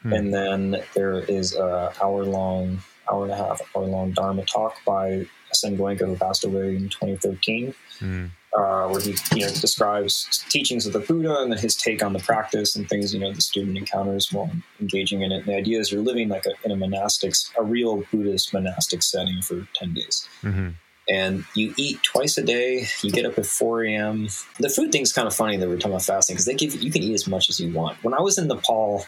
[0.02, 0.14] hmm.
[0.14, 2.80] and then there is a hour long,
[3.12, 5.78] hour and a half, hour long Dharma talk by S.N.
[5.78, 7.74] Goenka, who passed away in 2013.
[8.00, 8.26] Hmm.
[8.54, 12.12] Uh, where he you know describes teachings of the Buddha and then his take on
[12.12, 15.38] the practice and things you know the student encounters while engaging in it.
[15.38, 19.04] And the idea is you're living like a, in a monastic, a real Buddhist monastic
[19.04, 20.28] setting for ten days.
[20.44, 20.72] Mm-hmm
[21.10, 22.86] and you eat twice a day.
[23.02, 24.28] You get up at 4 a.m.
[24.60, 26.92] The food thing's kind of funny that we're talking about fasting because they give you
[26.92, 28.04] can eat as much as you want.
[28.04, 29.06] When I was in Nepal,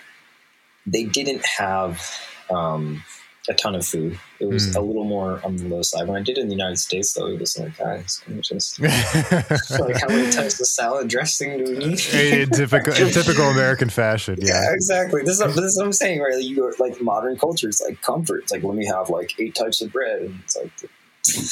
[0.85, 2.01] they didn't have
[2.49, 3.03] um,
[3.49, 4.19] a ton of food.
[4.39, 4.75] It was mm.
[4.75, 6.07] a little more on the low side.
[6.07, 10.01] When I did it in the United States, though, it was like, guys, just like
[10.01, 12.13] how many types of salad dressing do we need?
[12.13, 14.61] in typical, in typical American fashion, yeah.
[14.61, 15.21] yeah, exactly.
[15.23, 16.35] This is, this is what I'm saying, right?
[16.35, 18.43] Like you go like modern culture, it's like comfort.
[18.43, 20.71] It's like let me have like eight types of bread, and it's like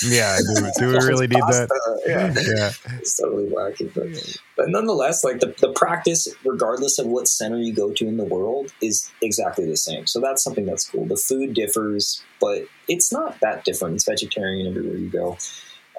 [0.04, 1.70] yeah, do, do we really need that?
[2.06, 3.94] Yeah, yeah, it's totally wacky.
[3.94, 8.18] But, but nonetheless, like the, the practice, regardless of what center you go to in
[8.18, 10.08] the world, is exactly the same.
[10.08, 11.06] So that's something that's cool.
[11.06, 13.96] The food differs, but it's not that different.
[13.96, 15.38] It's vegetarian everywhere you go.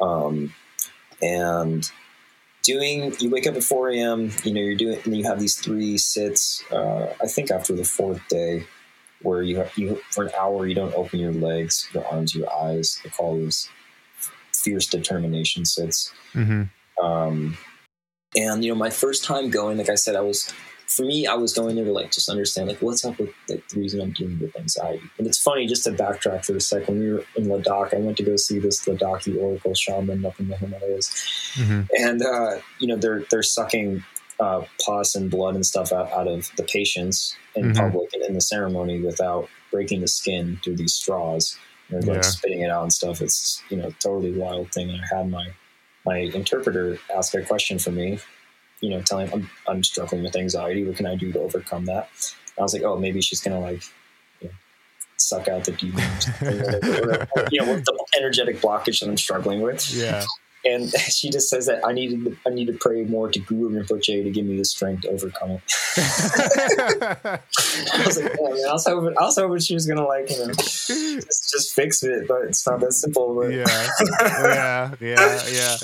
[0.00, 0.52] Um,
[1.22, 1.90] and
[2.62, 5.56] doing, you wake up at 4 a.m., you know, you're doing, and you have these
[5.58, 8.66] three sits, uh, I think after the fourth day
[9.22, 12.52] where you have, you for an hour you don't open your legs, your arms, your
[12.52, 12.98] eyes.
[13.02, 13.68] They call these
[14.54, 16.12] fierce determination sits.
[16.34, 17.04] Mm-hmm.
[17.04, 17.56] Um,
[18.36, 20.52] and you know, my first time going, like I said, I was
[20.86, 23.66] for me, I was going there to like just understand like what's up with like,
[23.68, 25.02] the reason I'm dealing with anxiety.
[25.18, 26.94] And it's funny just to backtrack for a second.
[26.94, 30.38] When we were in Ladakh, I went to go see this Ladakhi oracle shaman up
[30.38, 31.08] in the Himalayas,
[31.54, 31.82] mm-hmm.
[31.98, 34.04] and uh, you know they're they're sucking
[34.42, 37.80] uh, pus and blood and stuff out, out of the patients in mm-hmm.
[37.80, 41.56] public and in the ceremony without breaking the skin through these straws.
[41.90, 42.14] and yeah.
[42.14, 43.20] like spitting it out and stuff.
[43.20, 44.90] It's you know totally wild thing.
[44.90, 45.46] And I had my
[46.04, 48.18] my interpreter ask a question for me.
[48.80, 50.84] You know, telling I'm I'm struggling with anxiety.
[50.84, 52.08] What can I do to overcome that?
[52.56, 53.82] And I was like, oh, maybe she's gonna like
[55.18, 56.26] suck out the demons,
[57.52, 59.94] you know, the energetic blockage that I'm struggling with.
[59.94, 60.24] Yeah
[60.64, 63.70] and she just says that I needed to, I need to pray more to Guru
[63.70, 65.62] Rinpoche to give me the strength to overcome it.
[67.92, 70.38] I was like, man, I was hoping I was hoping she was gonna like you
[70.38, 73.34] know just, just fix it, but it's not that simple.
[73.34, 73.52] But.
[73.52, 73.88] Yeah,
[74.20, 75.76] yeah, yeah, yeah.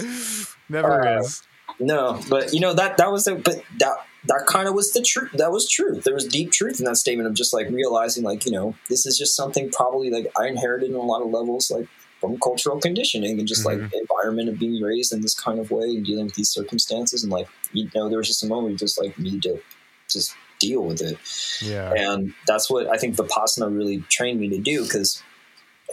[0.69, 1.43] Never uh, is.
[1.81, 5.03] No, but you know that that was a but that that kind of was the
[5.03, 5.31] truth.
[5.33, 6.05] That was truth.
[6.05, 9.07] There was deep truth in that statement of just like realizing, like you know, this
[9.07, 11.89] is just something probably like I inherited in a lot of levels, like
[12.21, 13.83] from cultural conditioning and just mm-hmm.
[13.83, 17.23] like environment of being raised in this kind of way and dealing with these circumstances.
[17.23, 19.61] And like, you know, there was just a moment you just like need to
[20.09, 21.17] just deal with it.
[21.63, 21.93] Yeah.
[21.97, 25.23] And that's what I think Vipassana really trained me to do because,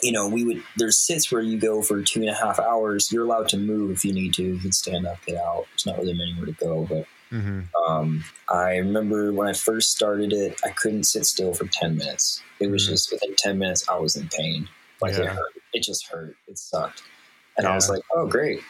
[0.01, 3.11] you know, we would, there's sits where you go for two and a half hours.
[3.11, 4.43] You're allowed to move if you need to.
[4.43, 5.65] You can stand up, get out.
[5.71, 6.85] There's not really anywhere to go.
[6.89, 7.61] But mm-hmm.
[7.87, 12.41] um, I remember when I first started it, I couldn't sit still for 10 minutes.
[12.59, 12.93] It was mm-hmm.
[12.93, 14.67] just within 10 minutes, I was in pain.
[15.05, 15.25] Like yeah.
[15.25, 15.53] it hurt.
[15.73, 16.35] It just hurt.
[16.47, 17.03] It sucked.
[17.57, 17.71] And yeah.
[17.71, 18.61] I was like, oh, great.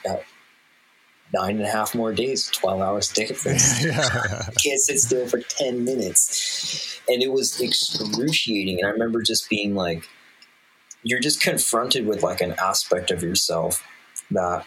[1.33, 3.83] nine and a half more days, 12 hours difference.
[3.85, 4.49] yeah.
[4.63, 7.01] can't sit still for 10 minutes.
[7.07, 8.79] And it was excruciating.
[8.79, 10.07] And I remember just being like,
[11.03, 13.83] you're just confronted with like an aspect of yourself
[14.31, 14.65] that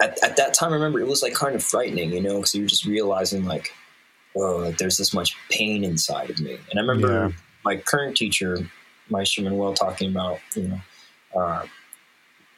[0.00, 2.54] at, at that time, I remember it was like kind of frightening, you know, because
[2.54, 3.72] you're just realizing like,
[4.32, 6.58] whoa, like there's this much pain inside of me.
[6.70, 7.32] And I remember yeah.
[7.64, 8.68] my current teacher,
[9.10, 10.80] Maestro Manuel, talking about, you know,
[11.40, 11.66] uh,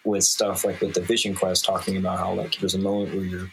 [0.04, 3.24] with stuff like with the Vision Quest, talking about how like there's a moment where
[3.24, 3.50] you're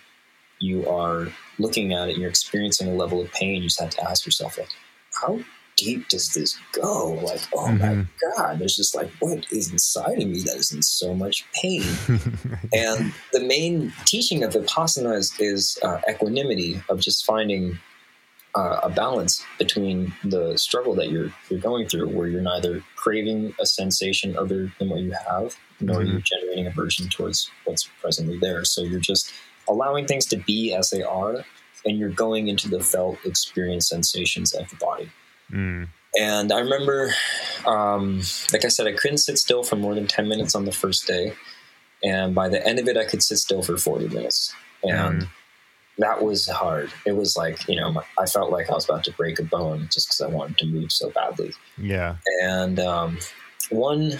[0.60, 1.28] you are
[1.60, 3.56] looking at it, you're experiencing a level of pain.
[3.56, 4.70] You just have to ask yourself, like,
[5.12, 5.40] how
[5.76, 7.20] deep does this go?
[7.22, 8.00] Like, oh mm-hmm.
[8.00, 8.06] my
[8.38, 11.84] God, there's just like, what is inside of me that is in so much pain?
[12.74, 17.78] and the main teaching of Vipassana is, is uh, equanimity, of just finding
[18.56, 23.54] uh, a balance between the struggle that you're you're going through, where you're neither craving
[23.60, 26.12] a sensation other than what you have, nor mm-hmm.
[26.12, 28.64] you're generating aversion towards what's presently there.
[28.64, 29.34] So you're just
[29.68, 31.44] allowing things to be as they are,
[31.86, 35.10] and you're going into the felt experience sensations of the body.
[35.52, 35.88] Mm.
[36.20, 37.12] And I remember,
[37.66, 40.72] um, like I said, I couldn't sit still for more than ten minutes on the
[40.72, 41.34] first day,
[42.04, 45.24] and by the end of it, I could sit still for forty minutes, and.
[45.24, 45.28] Mm
[45.98, 46.92] that was hard.
[47.06, 49.88] It was like, you know, I felt like I was about to break a bone
[49.92, 51.52] just because I wanted to move so badly.
[51.78, 52.16] Yeah.
[52.42, 53.20] And um,
[53.70, 54.20] one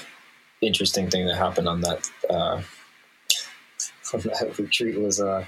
[0.62, 2.62] interesting thing that happened on that uh,
[4.14, 5.46] on that retreat was uh,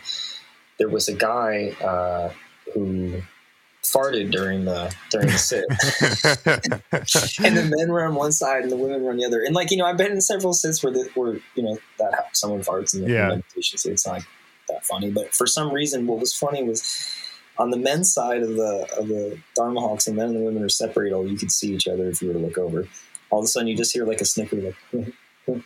[0.79, 2.31] there was a guy uh,
[2.73, 3.21] who
[3.83, 5.65] farted during the during the sit,
[7.45, 9.43] and the men were on one side and the women were on the other.
[9.43, 12.35] And like you know, I've been in several sits where the, where you know that
[12.35, 13.27] someone farts in the yeah.
[13.27, 13.77] meditation.
[13.77, 14.23] So it's like
[14.69, 15.11] that funny.
[15.11, 17.11] But for some reason, what was funny was
[17.57, 20.63] on the men's side of the of the Dharma Hawks, the men and the women
[20.63, 21.15] are separated.
[21.15, 22.87] All you could see each other if you were to look over.
[23.29, 24.75] All of a sudden, you just hear like a snicker, like.
[25.47, 25.63] and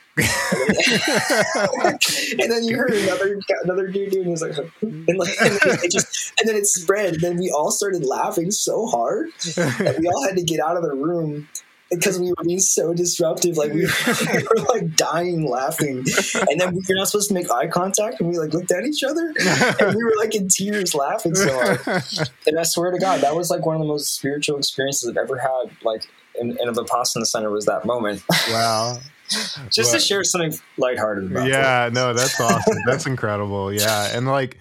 [2.51, 6.33] then you heard another another dude doing was like, and like, and then it just,
[6.39, 7.13] and then it spread.
[7.13, 10.75] And then we all started laughing so hard that we all had to get out
[10.75, 11.47] of the room
[11.89, 13.57] because we were being so disruptive.
[13.57, 13.91] Like we were,
[14.33, 16.05] we were, like dying laughing,
[16.49, 19.03] and then you're not supposed to make eye contact, and we like looked at each
[19.03, 19.33] other,
[19.79, 22.03] and we were like in tears laughing so hard.
[22.47, 25.17] And I swear to God, that was like one of the most spiritual experiences I've
[25.17, 25.71] ever had.
[25.83, 26.07] Like
[26.39, 28.23] in, in the Vipassana center was that moment.
[28.49, 28.99] Wow.
[29.29, 31.47] Just but, to share something lighthearted about.
[31.47, 32.77] Yeah, no, that's awesome.
[32.85, 33.73] that's incredible.
[33.73, 34.57] Yeah, and like.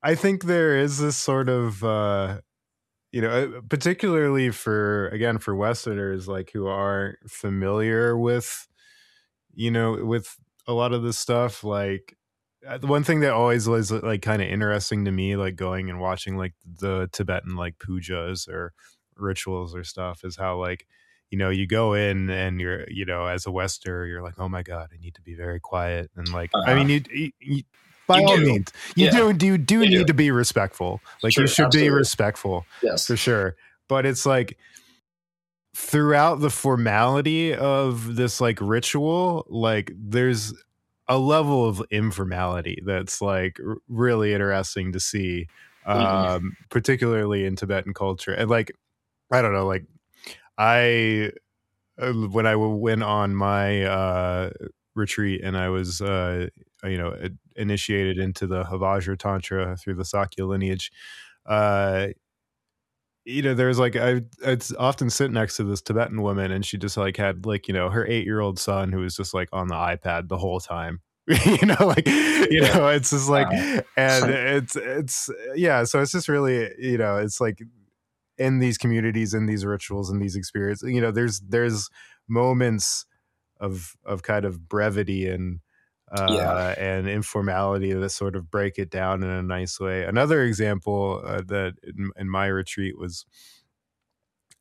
[0.00, 2.38] I think there is this sort of uh,
[3.12, 8.68] you know uh, particularly for again for westerners like who aren't familiar with
[9.54, 10.36] you know with
[10.66, 12.16] a lot of this stuff like
[12.66, 16.00] uh, one thing that always was like kind of interesting to me like going and
[16.00, 18.72] watching like the tibetan like pujas or
[19.16, 20.86] rituals or stuff is how like
[21.30, 24.48] you know you go in and you're you know as a westerner you're like oh
[24.48, 26.70] my god i need to be very quiet and like uh-huh.
[26.70, 27.62] i mean you, you, you
[28.08, 28.44] by you all do.
[28.44, 29.10] means you yeah.
[29.12, 30.04] do do do you need do.
[30.06, 31.88] to be respectful like sure, you should absolutely.
[31.88, 33.54] be respectful yes for sure
[33.86, 34.58] but it's like
[35.76, 40.52] throughout the formality of this like ritual like there's
[41.06, 45.46] a level of informality that's like r- really interesting to see
[45.86, 46.00] mm-hmm.
[46.00, 46.48] um mm-hmm.
[46.70, 48.72] particularly in tibetan culture and like
[49.30, 49.84] i don't know like
[50.56, 51.30] i
[52.00, 54.50] uh, when i went on my uh
[54.98, 56.46] retreat and i was uh
[56.84, 57.14] you know
[57.58, 60.92] initiated into the Hevajra Tantra through the Sakya lineage,
[61.44, 62.08] uh,
[63.24, 66.78] you know, there's like I I'd often sit next to this Tibetan woman, and she
[66.78, 69.50] just like had like you know her eight year old son who was just like
[69.52, 71.00] on the iPad the whole time.
[71.26, 72.74] you know, like you yeah.
[72.74, 73.80] know, it's just like, wow.
[73.98, 75.84] and it's it's yeah.
[75.84, 77.60] So it's just really you know, it's like
[78.38, 81.90] in these communities, in these rituals, in these experiences, you know, there's there's
[82.28, 83.04] moments
[83.60, 85.60] of of kind of brevity and
[86.10, 86.74] uh, yeah.
[86.78, 90.04] and informality that sort of break it down in a nice way.
[90.04, 93.26] Another example uh, that in, in, my retreat was,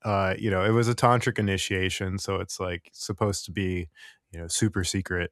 [0.03, 3.87] uh, you know, it was a tantric initiation, so it's like supposed to be,
[4.31, 5.31] you know, super secret.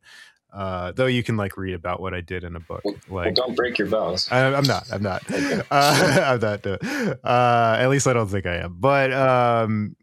[0.54, 2.82] Uh, though you can like read about what I did in a book.
[2.86, 4.32] Well, like, well, don't break your vows.
[4.32, 4.86] I, am not.
[4.90, 5.30] I'm not.
[5.30, 5.62] okay.
[5.72, 6.66] uh, I'm not.
[6.66, 8.78] Uh, at least I don't think I am.
[8.80, 9.98] But um,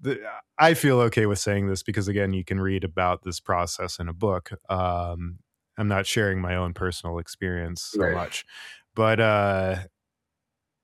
[0.00, 0.20] the,
[0.58, 4.08] I feel okay with saying this because again, you can read about this process in
[4.08, 4.50] a book.
[4.68, 5.38] Um,
[5.76, 8.14] I'm not sharing my own personal experience so right.
[8.14, 8.46] much,
[8.94, 9.76] but uh,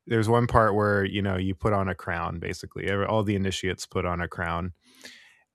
[0.07, 2.39] there's one part where you know you put on a crown.
[2.39, 4.73] Basically, all the initiates put on a crown,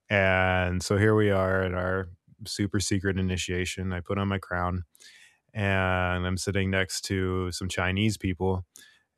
[0.10, 2.10] and so here we are at our
[2.46, 3.94] super secret initiation.
[3.94, 4.84] I put on my crown,
[5.54, 8.66] and I'm sitting next to some Chinese people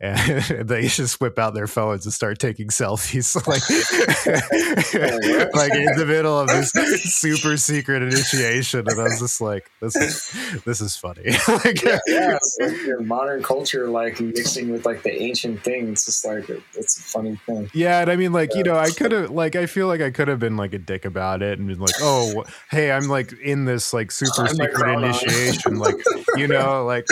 [0.02, 3.64] and they just whip out their phones and start taking selfies like
[5.54, 6.72] like in the middle of this
[7.20, 11.24] super secret initiation and i was just like this is this is funny.
[11.47, 15.89] Like, yeah, yeah like your modern culture like mixing with like the ancient thing.
[15.89, 17.70] It's just like it's a funny thing.
[17.74, 20.12] Yeah and i mean like you know i could have like i feel like i
[20.12, 23.34] could have been like a dick about it and been like oh hey i'm like
[23.34, 25.95] in this like super I'm secret initiation like
[26.36, 27.06] you know like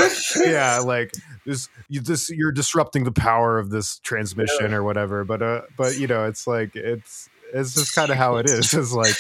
[0.45, 1.11] yeah like
[1.47, 4.75] this you this you're disrupting the power of this transmission yeah.
[4.75, 8.37] or whatever but uh but you know it's like it's it's just kind of how
[8.37, 8.73] it is.
[8.77, 9.15] It's like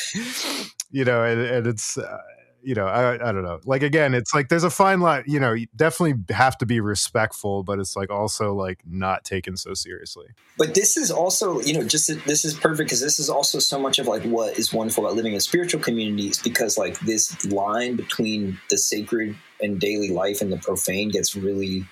[0.91, 2.17] you know and, and it's uh,
[2.61, 3.59] you know I, I don't know.
[3.65, 6.79] Like again it's like there's a fine line you know you definitely have to be
[6.79, 10.27] respectful but it's like also like not taken so seriously.
[10.57, 13.79] But this is also you know just this is perfect because this is also so
[13.79, 17.95] much of like what is wonderful about living in spiritual communities because like this line
[17.95, 21.85] between the sacred and daily life and the profane gets really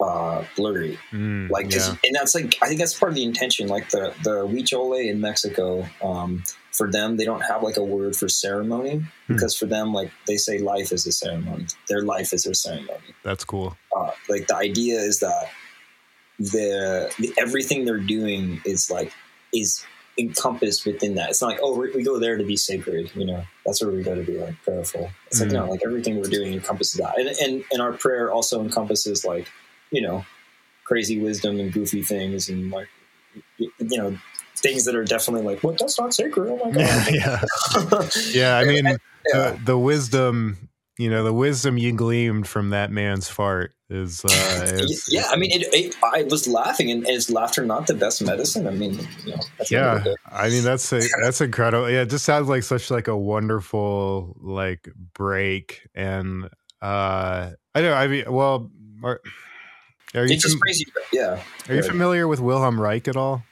[0.00, 0.98] uh, blurry.
[1.12, 1.94] Mm, like, yeah.
[2.04, 3.68] and that's like I think that's part of the intention.
[3.68, 6.42] Like the the Huichol in Mexico, um,
[6.72, 9.06] for them they don't have like a word for ceremony mm.
[9.28, 11.66] because for them like they say life is a ceremony.
[11.88, 13.14] Their life is their ceremony.
[13.22, 13.76] That's cool.
[13.96, 15.50] Uh, like the idea is that
[16.38, 19.12] the, the everything they're doing is like
[19.52, 19.84] is
[20.18, 21.30] encompassed within that.
[21.30, 24.02] It's not like, oh, we go there to be sacred, you know, that's where we
[24.02, 25.10] go to be like prayerful.
[25.26, 25.50] It's mm-hmm.
[25.50, 27.18] like, no, like everything we're doing encompasses that.
[27.18, 29.48] And, and, and our prayer also encompasses like
[29.90, 30.24] you know,
[30.84, 32.88] crazy wisdom and goofy things and like,
[33.58, 34.16] you know,
[34.56, 35.78] things that are definitely like, what?
[35.78, 36.50] That's not sacred.
[36.50, 37.08] Oh my God.
[37.12, 38.08] Yeah.
[38.32, 38.58] Yeah.
[38.58, 38.96] I mean, yeah.
[39.32, 40.68] The, the wisdom,
[40.98, 44.28] you know, the wisdom you gleamed from that man's fart is, uh,
[44.78, 45.28] is yeah.
[45.30, 48.66] I mean, it, it, I was laughing, and is laughter not the best medicine?
[48.66, 50.04] I mean, you know, yeah.
[50.30, 51.90] I mean, that's a, that's incredible.
[51.90, 56.44] Yeah, it just sounds like such like a wonderful like break, and
[56.80, 57.94] uh, I don't know.
[57.94, 58.70] I mean, well,
[60.14, 60.86] are you it's fam- just crazy.
[61.12, 61.42] Yeah.
[61.68, 63.42] Are you familiar with Wilhelm Reich at all?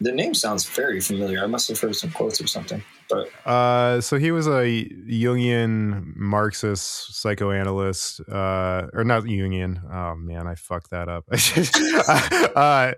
[0.00, 1.42] The name sounds very familiar.
[1.42, 2.82] I must have heard some quotes or something.
[3.08, 9.80] But uh, so he was a Jungian Marxist psychoanalyst, uh, or not Jungian.
[9.90, 11.24] Oh man, I fucked that up.
[12.56, 12.92] uh,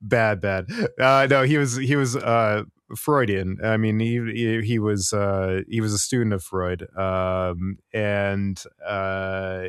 [0.00, 0.66] bad, bad.
[1.00, 2.62] Uh, no, he was he was uh,
[2.96, 3.58] Freudian.
[3.64, 8.62] I mean, he he, he was uh, he was a student of Freud, um, and
[8.86, 9.66] uh,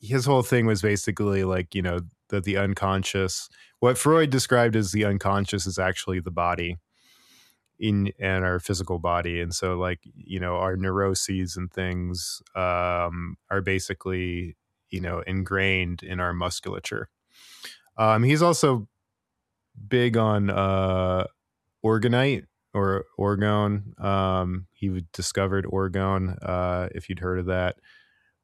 [0.00, 3.48] his whole thing was basically like you know that the unconscious
[3.80, 6.78] what freud described as the unconscious is actually the body
[7.78, 9.40] in and our physical body.
[9.40, 14.56] And so like you know our neuroses and things um, are basically
[14.90, 17.08] you know ingrained in our musculature.
[17.98, 18.88] Um, he's also
[19.88, 21.26] big on uh,
[21.84, 22.44] orgonite
[22.74, 23.98] or orgone.
[24.02, 27.76] Um, he discovered orgone uh, if you'd heard of that.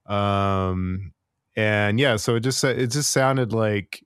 [0.07, 1.13] Um,
[1.57, 4.05] and yeah so it just it just sounded like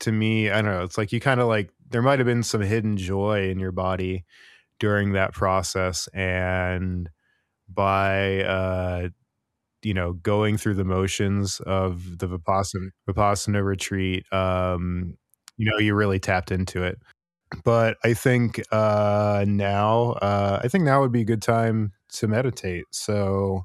[0.00, 2.42] to me i don't know it's like you kind of like there might have been
[2.42, 4.24] some hidden joy in your body
[4.78, 7.08] during that process and
[7.68, 9.08] by uh
[9.82, 15.16] you know going through the motions of the vipassana, vipassana retreat um
[15.56, 16.98] you know you really tapped into it.
[17.64, 22.26] But i think uh now uh i think now would be a good time to
[22.26, 22.86] meditate.
[22.90, 23.64] So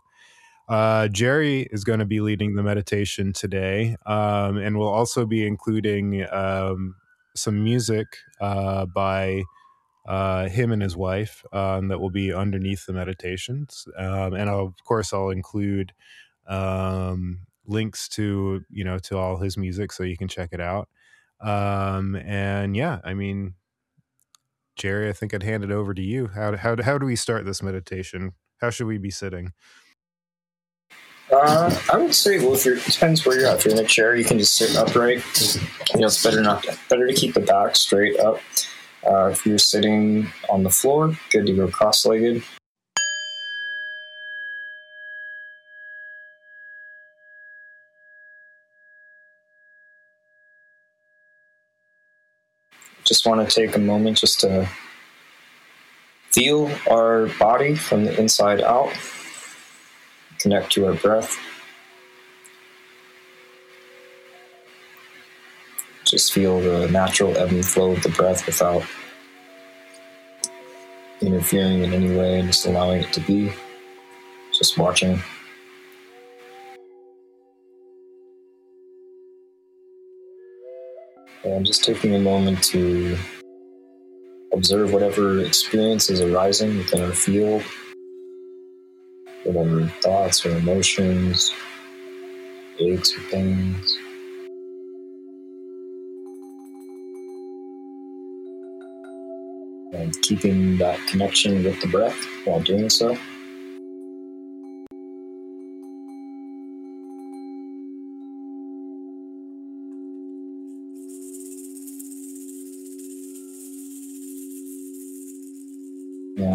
[0.68, 5.46] uh, Jerry is going to be leading the meditation today, um, and we'll also be
[5.48, 6.96] including um,
[7.36, 8.08] some music
[8.42, 9.44] uh, by
[10.08, 13.88] uh, him and his wife um, that will be underneath the meditations.
[13.98, 15.94] Um, and I'll, of course, I'll include
[16.48, 20.90] um, links to you know to all his music so you can check it out.
[21.42, 23.56] Um, and yeah, I mean,
[24.76, 26.28] Jerry, I think I'd hand it over to you.
[26.28, 28.34] How how how do we start this meditation?
[28.60, 29.54] How should we be sitting?
[31.30, 33.58] Uh, I would say, well, if you're, it depends where you're at.
[33.58, 35.22] If you're in a chair, you can just sit upright.
[35.94, 38.40] You know, it's better not better to keep the back straight up.
[39.06, 42.44] Uh, if you're sitting on the floor, good to go cross-legged.
[53.04, 54.68] Just want to take a moment just to
[56.32, 58.94] feel our body from the inside out
[60.40, 61.38] connect to our breath.
[66.06, 68.84] Just feel the natural ebb and flow of the breath without
[71.22, 73.52] interfering in any way and just allowing it to be.
[74.58, 75.22] Just watching.
[81.44, 83.18] And just taking a moment to
[84.54, 87.64] observe whatever experience is arising within our field
[89.48, 91.54] with thoughts or emotions,
[92.80, 93.98] aches or pains.
[99.94, 103.18] And keeping that connection with the breath while doing so.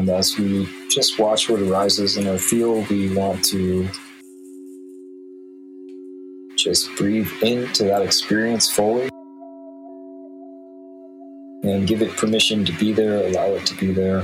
[0.02, 3.88] And as we just watch what arises in our field, we want to
[6.56, 9.08] just breathe into that experience fully
[11.62, 14.22] and give it permission to be there, allow it to be there,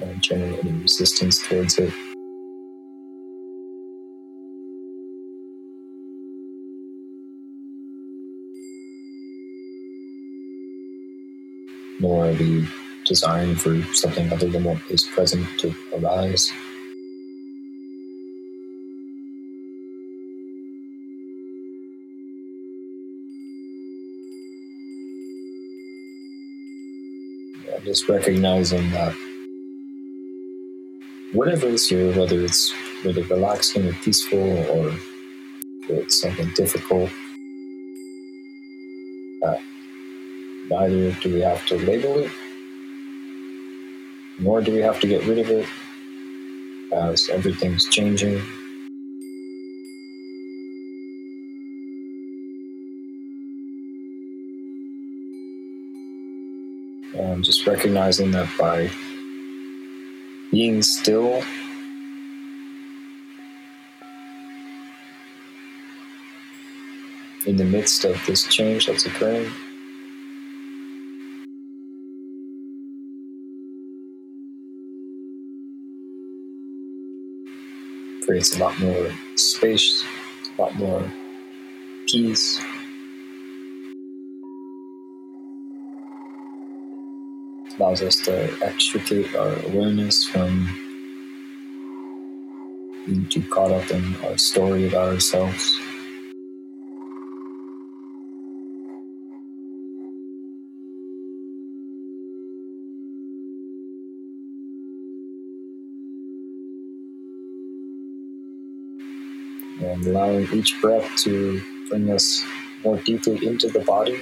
[0.00, 1.92] uh, and generate any resistance towards it.
[11.98, 16.52] Nor are desiring for something other than what is present to arise.
[27.86, 29.14] just recognizing that
[31.32, 34.92] whatever is here, whether it's really relaxing or peaceful or
[35.88, 37.10] it's something difficult,
[39.44, 39.54] uh,
[40.68, 42.30] neither do we have to label it,
[44.38, 45.66] nor do we have to get rid of it,
[46.92, 48.40] as everything's changing.
[57.14, 58.90] And just recognizing that by
[60.50, 61.42] being still
[67.46, 69.50] in the midst of this change that's occurring.
[78.36, 80.04] Creates a lot more space,
[80.58, 81.10] a lot more
[82.06, 82.60] peace.
[87.64, 90.68] It allows us to extricate our awareness from
[93.06, 95.80] being too caught up in our story about ourselves.
[109.96, 112.44] And allowing each breath to bring us
[112.84, 114.20] more deeply into the body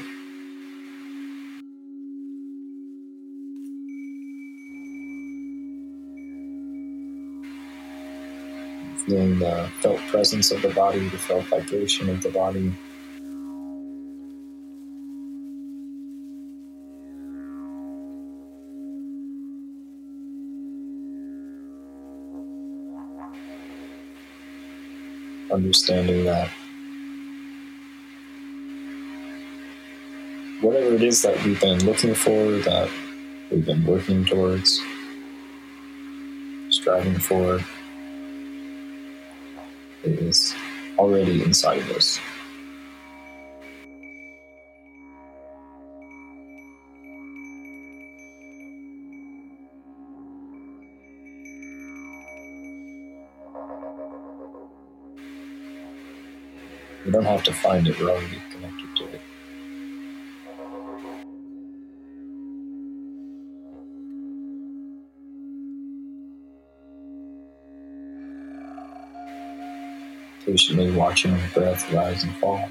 [9.05, 12.73] feeling the felt presence of the body, the felt vibration of the body.
[25.55, 26.51] Understanding that
[30.61, 32.91] whatever it is that we've been looking for, that
[33.53, 34.83] we've been working towards,
[36.71, 37.61] striving for,
[40.03, 40.57] is
[40.99, 42.19] already inside of us.
[57.15, 59.21] Don't have to find it, we're already connected to it.
[70.45, 72.69] patiently watching the breath rise and fall.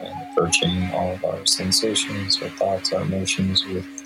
[0.00, 4.03] And approaching all of our sensations, our thoughts, our emotions with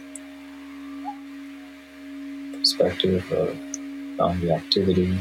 [2.78, 3.58] perspective of
[4.18, 5.20] on the activity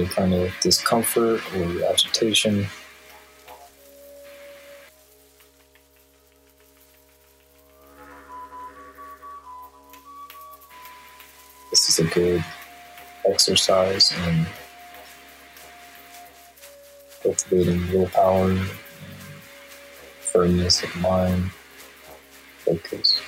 [0.00, 2.66] any kind of discomfort or agitation.
[11.70, 12.44] This is a good
[13.26, 14.46] exercise in
[17.22, 18.56] cultivating willpower
[20.20, 21.50] firmness of mind,
[22.64, 23.20] focus.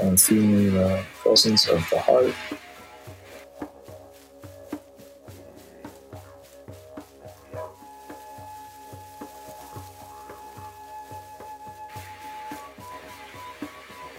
[0.00, 2.34] And feeling the presence of the heart.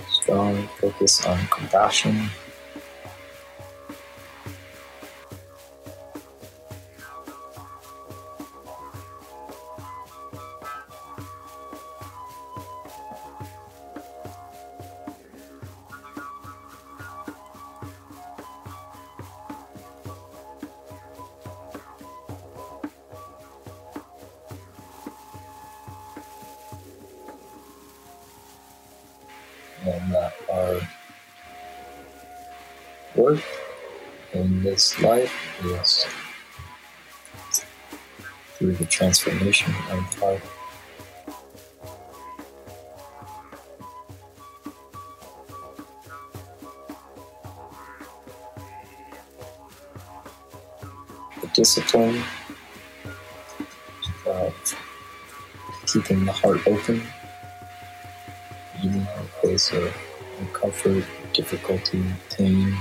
[0.09, 2.29] Strong focus on compassion.
[35.01, 35.33] Life
[35.63, 36.05] is
[38.53, 40.41] through the transformation of the heart.
[51.41, 52.21] The discipline
[54.25, 54.75] of
[55.87, 57.01] keeping the heart open
[58.83, 59.93] even in a place of
[60.53, 62.75] comfort, difficulty, pain.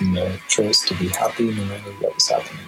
[0.00, 2.66] The choice to be happy no matter what is happening.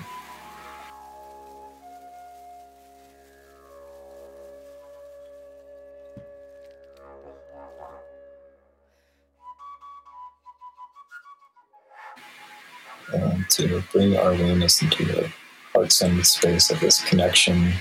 [13.12, 15.32] and to bring our awareness into the
[15.74, 17.72] heart centered space of this connection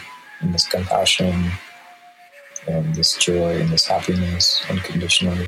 [0.41, 1.52] and this compassion
[2.68, 5.48] and this joy and this happiness unconditionally.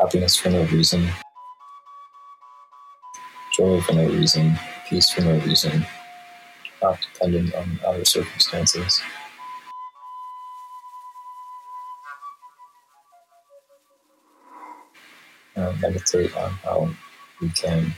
[0.00, 1.08] Happiness for no reason,
[3.56, 5.86] joy for no reason, peace for no reason,
[6.82, 9.00] not dependent on other circumstances.
[15.56, 16.90] Uh, meditate on how
[17.40, 17.94] we can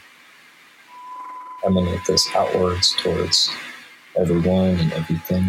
[1.64, 3.50] emanate this outwards towards
[4.16, 5.44] everyone and everything.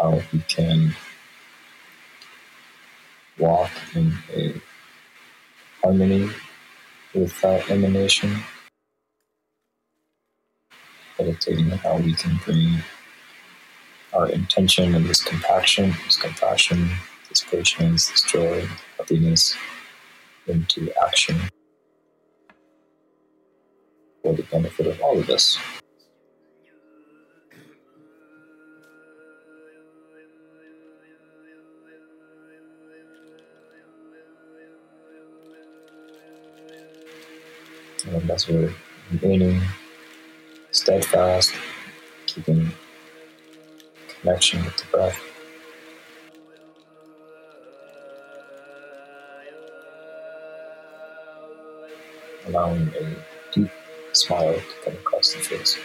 [0.00, 0.96] How we can
[3.38, 4.54] walk in a
[5.82, 6.30] harmony
[7.14, 8.42] with that emanation,
[11.18, 12.78] meditating on how we can bring
[14.14, 16.88] our intention and this compassion, this compassion,
[17.28, 19.54] this patience, this joy, happiness
[20.46, 21.36] into action
[24.22, 25.58] for the benefit of all of us.
[38.30, 38.72] And as we're
[39.10, 39.60] remaining
[40.70, 41.52] steadfast,
[42.26, 42.70] keeping
[44.20, 45.20] connection with the breath.
[52.46, 53.16] Allowing a
[53.52, 53.70] deep
[54.12, 55.76] smile to come across the face.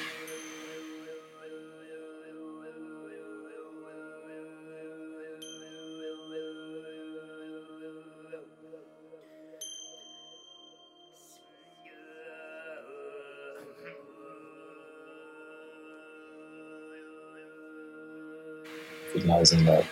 [19.26, 19.86] Recognizing that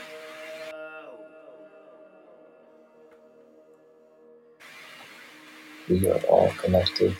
[5.89, 7.15] we are all connected.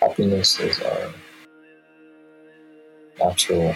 [0.00, 1.12] Happiness is our
[3.18, 3.74] natural,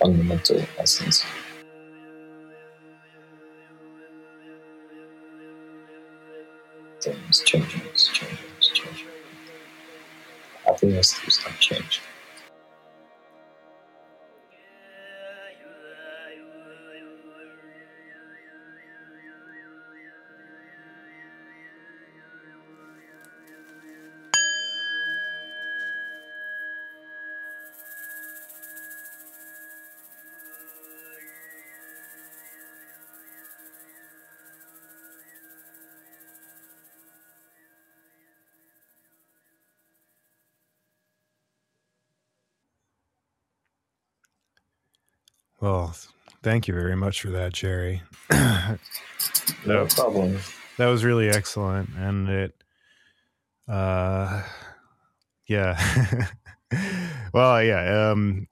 [0.00, 1.24] fundamental essence.
[7.00, 7.82] Things changing,
[11.12, 12.13] happiness does not change.
[45.64, 45.96] Well,
[46.42, 48.02] thank you very much for that, Jerry.
[48.30, 48.76] no
[49.64, 50.38] no problem.
[50.76, 52.54] That was really excellent, and it,
[53.66, 54.42] uh,
[55.48, 56.28] yeah.
[57.32, 58.10] well, yeah.
[58.10, 58.46] Um,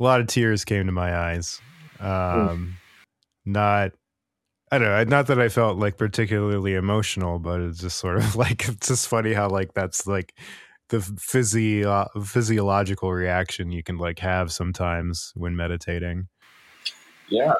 [0.00, 1.60] a lot of tears came to my eyes.
[2.00, 2.78] Um,
[3.44, 3.92] not,
[4.70, 5.04] I don't know.
[5.04, 9.08] Not that I felt like particularly emotional, but it's just sort of like it's just
[9.08, 10.32] funny how like that's like
[10.88, 16.28] the physio- uh, physiological reaction you can like have sometimes when meditating.
[17.28, 17.54] Yeah,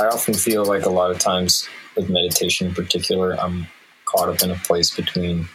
[0.00, 3.66] I often feel like a lot of times with meditation in particular, I'm
[4.04, 5.48] caught up in a place between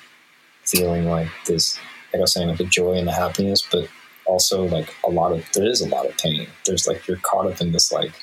[0.66, 1.78] feeling like this,
[2.14, 3.88] like I was saying, like the joy and the happiness, but
[4.26, 6.48] also like a lot of there is a lot of pain.
[6.66, 8.14] There's like you're caught up in this like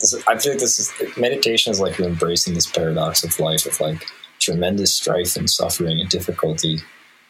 [0.00, 0.12] this.
[0.12, 3.66] Is, I feel like this is meditation is like you're embracing this paradox of life
[3.66, 4.06] of like
[4.38, 6.78] tremendous strife and suffering and difficulty,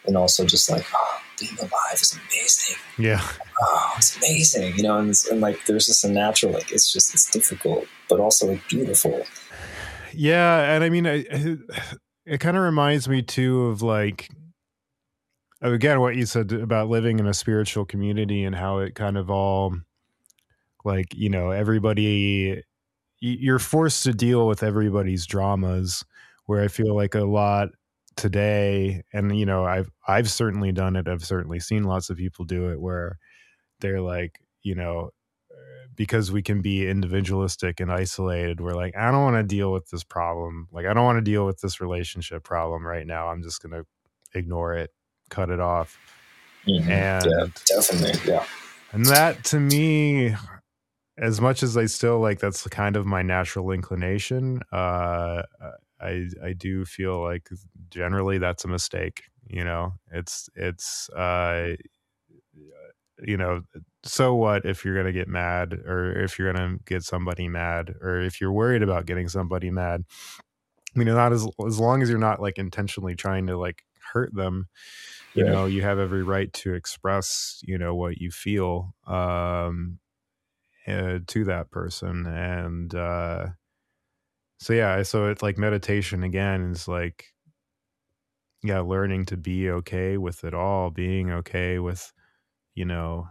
[0.09, 2.77] and also just like oh, being alive is amazing.
[2.99, 3.23] Yeah.
[3.63, 7.15] Oh, it's amazing, you know, and, and like there's just a natural like it's just
[7.15, 9.23] it's difficult, but also like beautiful.
[10.13, 11.25] Yeah, and I mean, I,
[12.27, 14.29] it kind of reminds me too of like
[15.61, 19.31] again what you said about living in a spiritual community and how it kind of
[19.31, 19.75] all
[20.85, 22.63] like you know everybody
[23.21, 26.05] you're forced to deal with everybody's dramas
[26.47, 27.71] where i feel like a lot
[28.19, 32.45] today and you know i've i've certainly done it i've certainly seen lots of people
[32.45, 33.19] do it where
[33.81, 35.11] they're like you know
[35.95, 39.89] because we can be individualistic and isolated we're like i don't want to deal with
[39.91, 43.43] this problem like i don't want to deal with this relationship problem right now i'm
[43.43, 43.87] just going to
[44.39, 44.91] ignore it
[45.29, 45.99] cut it off.
[46.67, 46.91] Mm-hmm.
[46.91, 48.45] And yeah, definitely, yeah.
[48.93, 50.35] And that to me,
[51.17, 54.63] as much as I still like, that's kind of my natural inclination.
[54.73, 55.43] Uh,
[56.01, 57.49] I I do feel like
[57.91, 59.25] generally that's a mistake.
[59.47, 61.77] You know, it's it's uh,
[63.27, 63.63] you know,
[64.05, 68.21] so what if you're gonna get mad, or if you're gonna get somebody mad, or
[68.21, 70.05] if you're worried about getting somebody mad.
[70.97, 74.35] I mean, not as as long as you're not like intentionally trying to like hurt
[74.35, 74.69] them
[75.35, 79.99] you know you have every right to express you know what you feel um
[80.89, 83.49] uh, to that person and uh
[84.59, 87.27] so yeah so it's like meditation again is like
[88.63, 92.13] yeah learning to be okay with it all being okay with
[92.75, 93.29] you know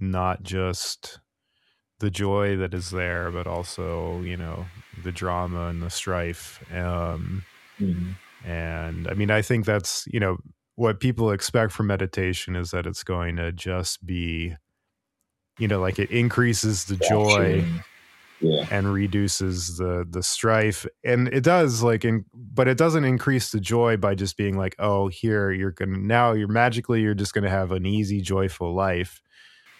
[0.00, 1.20] not just
[2.00, 4.64] the joy that is there but also you know
[5.02, 7.42] the drama and the strife um
[7.78, 8.12] mm-hmm.
[8.48, 10.38] and i mean i think that's you know
[10.76, 14.54] what people expect from meditation is that it's going to just be
[15.58, 17.64] you know like it increases the joy
[18.40, 18.66] yeah.
[18.70, 23.60] and reduces the the strife and it does like in but it doesn't increase the
[23.60, 27.50] joy by just being like oh here you're gonna now you're magically you're just gonna
[27.50, 29.20] have an easy joyful life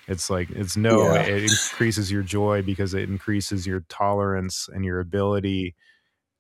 [0.09, 1.23] it's like it's no yeah.
[1.23, 5.75] it increases your joy because it increases your tolerance and your ability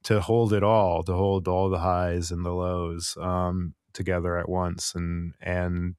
[0.03, 4.49] to hold it all to hold all the highs and the lows um together at
[4.49, 5.95] once and and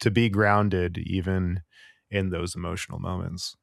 [0.00, 1.62] to be grounded even
[2.10, 3.56] in those emotional moments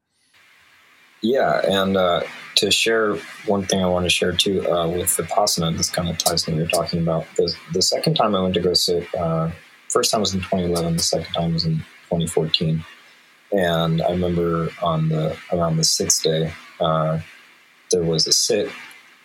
[1.22, 2.22] yeah and uh,
[2.56, 3.16] to share
[3.46, 6.52] one thing i want to share too uh, with vipassana this kind of ties to
[6.52, 9.50] what you're talking about the, the second time i went to go sit uh,
[9.90, 11.78] first time was in 2011 the second time was in
[12.10, 12.84] 2014
[13.52, 17.20] and i remember on the around the sixth day uh,
[17.92, 18.72] there was a sit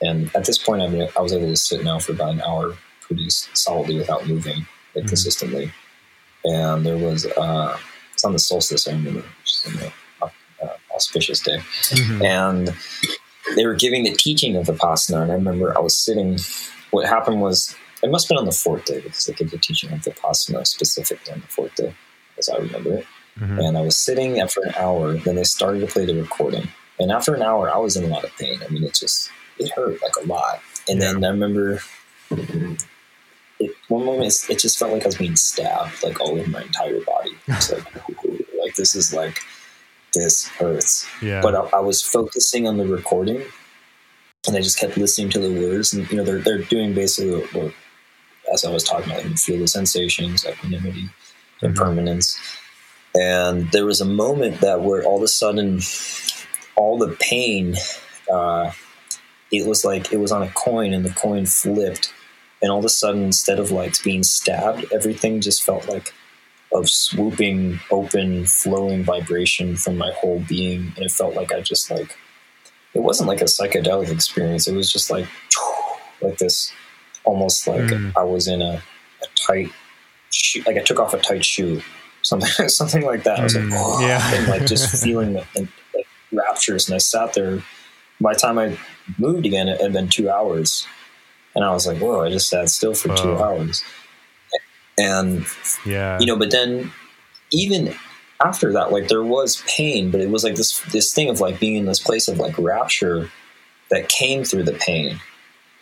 [0.03, 2.43] and at this point I, mean, I was able to sit now for about an
[2.43, 5.09] hour pretty solidly without moving like, mm-hmm.
[5.09, 5.73] consistently.
[6.45, 7.79] And there was uh,
[8.13, 9.91] it's on the solstice, I remember, which is uh,
[10.95, 12.23] auspicious day, mm-hmm.
[12.23, 12.75] and
[13.57, 15.23] they were giving the teaching of Vipassana.
[15.23, 16.39] And I remember I was sitting.
[16.91, 19.59] What happened was it must have been on the fourth day because they gave the
[19.59, 21.95] teaching of Vipassana specifically on the fourth day,
[22.39, 23.07] as I remember it.
[23.39, 23.59] Mm-hmm.
[23.59, 25.15] And I was sitting after an hour.
[25.15, 26.69] Then they started to play the recording,
[27.01, 28.61] and after an hour, I was in a lot of pain.
[28.65, 30.61] I mean, it just it hurt like a lot.
[30.89, 31.13] And yeah.
[31.13, 31.81] then I remember
[33.61, 36.63] it, one moment it just felt like I was being stabbed like all over my
[36.63, 37.33] entire body.
[37.47, 37.85] It's like,
[38.61, 39.41] like this is like
[40.15, 41.07] this hurts.
[41.21, 41.41] Yeah.
[41.41, 43.43] But I, I, was focusing on the recording,
[44.47, 45.93] and I just kept listening to the words.
[45.93, 47.75] And you know, they're they're doing basically what, what
[48.53, 51.67] as I was talking about, like, feel the sensations, equanimity, mm-hmm.
[51.67, 52.39] impermanence.
[53.15, 55.81] And there was a moment that where all of a sudden,
[56.77, 57.77] all the pain.
[58.33, 58.73] Uh,
[59.53, 62.13] it was like it was on a coin, and the coin flipped
[62.65, 66.15] and all of a sudden instead of like being stabbed everything just felt like
[66.75, 70.93] of swooping open flowing vibration from my whole being.
[70.97, 72.17] And it felt like i just like
[72.95, 74.69] it wasn't like a psychedelic experience.
[74.69, 75.27] It was just like
[76.21, 76.73] like this
[77.25, 78.13] almost like mm.
[78.19, 78.83] i was in a,
[79.23, 79.71] a tight
[80.31, 81.81] shoe like i took off a tight shoe
[82.25, 83.39] something something like that.
[83.39, 84.35] I was like oh, yeah.
[84.35, 86.89] and like just feeling the, and, like raptures.
[86.89, 87.63] And i sat there.
[88.21, 88.77] By the time i
[89.19, 90.87] moved again it had been two hours.
[91.55, 93.85] And I was like, whoa, I just sat still for two hours.
[94.99, 95.45] And
[95.87, 96.19] Yeah.
[96.21, 96.93] you know but then
[97.53, 97.95] even
[98.45, 101.59] after that like there was pain but it was like this this thing of like
[101.61, 103.31] being in this place of like rapture
[103.91, 105.21] that came through the pain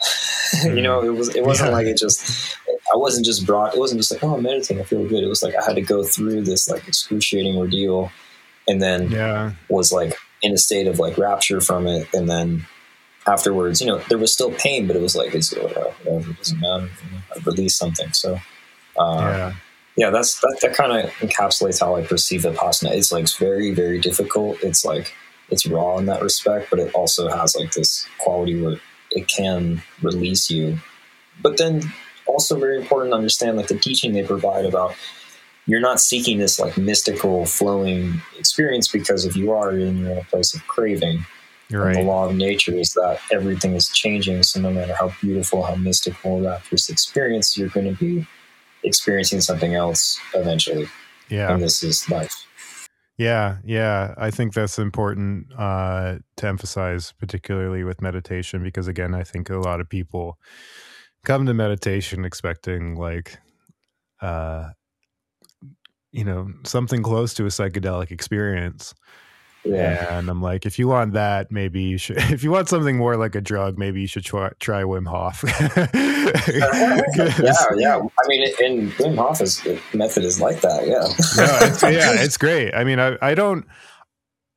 [0.65, 1.77] you know it was it wasn't Yeah.
[1.77, 2.57] like it just
[2.93, 5.29] i wasn't just brought it wasn't just like oh i'm meditating i feel good it
[5.29, 8.11] was like i had to go through this like excruciating ordeal
[8.69, 9.53] and then yeah.
[9.69, 12.67] was like in a state of like rapture from it and then
[13.27, 16.37] afterwards you know there was still pain but it was like it's whatever, whatever it
[16.39, 16.91] doesn't matter
[17.35, 18.39] i released something so
[18.99, 19.53] uh, Yeah.
[19.97, 23.73] yeah that's that, that kind of encapsulates how i perceive vipassana it's like it's very
[23.75, 25.15] very difficult it's like
[25.51, 28.79] it's raw in that respect but it also has like this quality where
[29.11, 30.79] it can release you
[31.43, 31.83] but then
[32.27, 34.95] also very important to understand like the teaching they provide about
[35.67, 40.25] you're not seeking this like mystical flowing experience because if you are you're in a
[40.25, 41.25] place of craving
[41.71, 44.43] and the law of nature is that everything is changing.
[44.43, 48.27] So no matter how beautiful, how mystical, rapturous experience, you're going to be
[48.85, 50.87] experiencing something else eventually.
[51.29, 51.53] Yeah.
[51.53, 52.47] And this is life.
[53.19, 54.15] Yeah, yeah.
[54.17, 59.59] I think that's important uh, to emphasize, particularly with meditation, because again, I think a
[59.59, 60.39] lot of people
[61.25, 63.39] come to meditation expecting like,
[64.21, 64.71] uh,
[66.11, 68.95] you know, something close to a psychedelic experience.
[69.65, 70.19] Yeah.
[70.19, 72.19] And I'm like, if you want that, maybe you should.
[72.33, 75.45] If you want something more like a drug, maybe you should try, try Wim Hof.
[77.45, 77.99] yeah, yeah.
[77.99, 79.65] I mean, and Wim Hof's
[79.95, 80.87] method is like that.
[80.87, 81.07] Yeah.
[81.37, 82.75] no, it's, yeah, it's great.
[82.75, 83.67] I mean, I, I don't,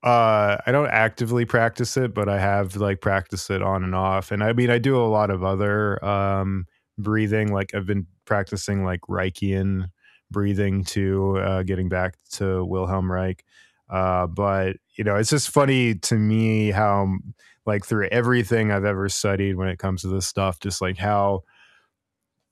[0.04, 4.32] uh, I don't actively practice it, but I have like practiced it on and off.
[4.32, 6.66] And I mean, I do a lot of other, um,
[6.98, 7.52] breathing.
[7.52, 9.90] Like I've been practicing like Reichian
[10.32, 13.44] breathing too, uh, getting back to Wilhelm Reich.
[13.90, 17.34] Uh, but you know, it's just funny to me how um,
[17.66, 21.44] like through everything I've ever studied when it comes to this stuff, just like how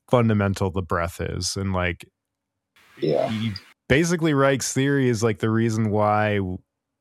[0.09, 2.07] fundamental the breath is and like
[2.99, 3.31] yeah.
[3.87, 6.39] basically Reich's theory is like the reason why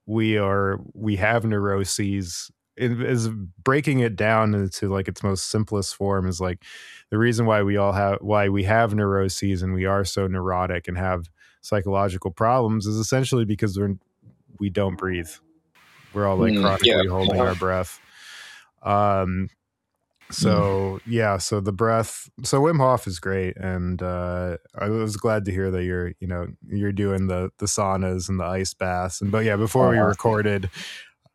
[0.07, 3.29] we are we have neuroses it is
[3.63, 6.65] breaking it down into like its most simplest form is like
[7.11, 10.89] the reason why we all have why we have neuroses and we are so neurotic
[10.89, 11.29] and have
[11.61, 13.95] psychological problems is essentially because we're
[14.59, 15.31] we don't breathe
[16.13, 17.11] we're all like Mm, chronically yeah.
[17.11, 17.49] holding Uh-huh.
[17.49, 18.01] our breath
[18.83, 19.49] um
[20.31, 22.31] so yeah, so the breath.
[22.43, 26.27] So Wim Hof is great, and uh, I was glad to hear that you're, you
[26.27, 29.21] know, you're doing the the saunas and the ice baths.
[29.21, 30.01] And but yeah, before we Uh-huh.
[30.01, 30.71] recorded,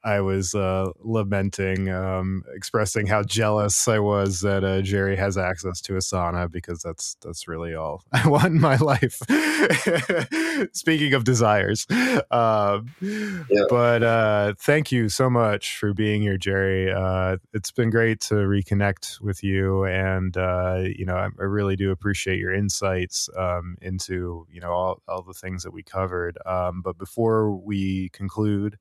[0.07, 5.81] I was uh, lamenting, um, expressing how jealous I was that uh, Jerry has access
[5.81, 9.19] to a sauna because that's that's really all I want in my life.
[10.73, 11.85] Speaking of desires,
[12.31, 12.95] um,
[13.69, 16.89] but uh, thank you so much for being here, Jerry.
[16.89, 21.75] Uh, it's been great to reconnect with you, and uh, you know, I, I really
[21.75, 26.37] do appreciate your insights um, into you know all all the things that we covered.
[26.45, 28.77] Um, but before we conclude.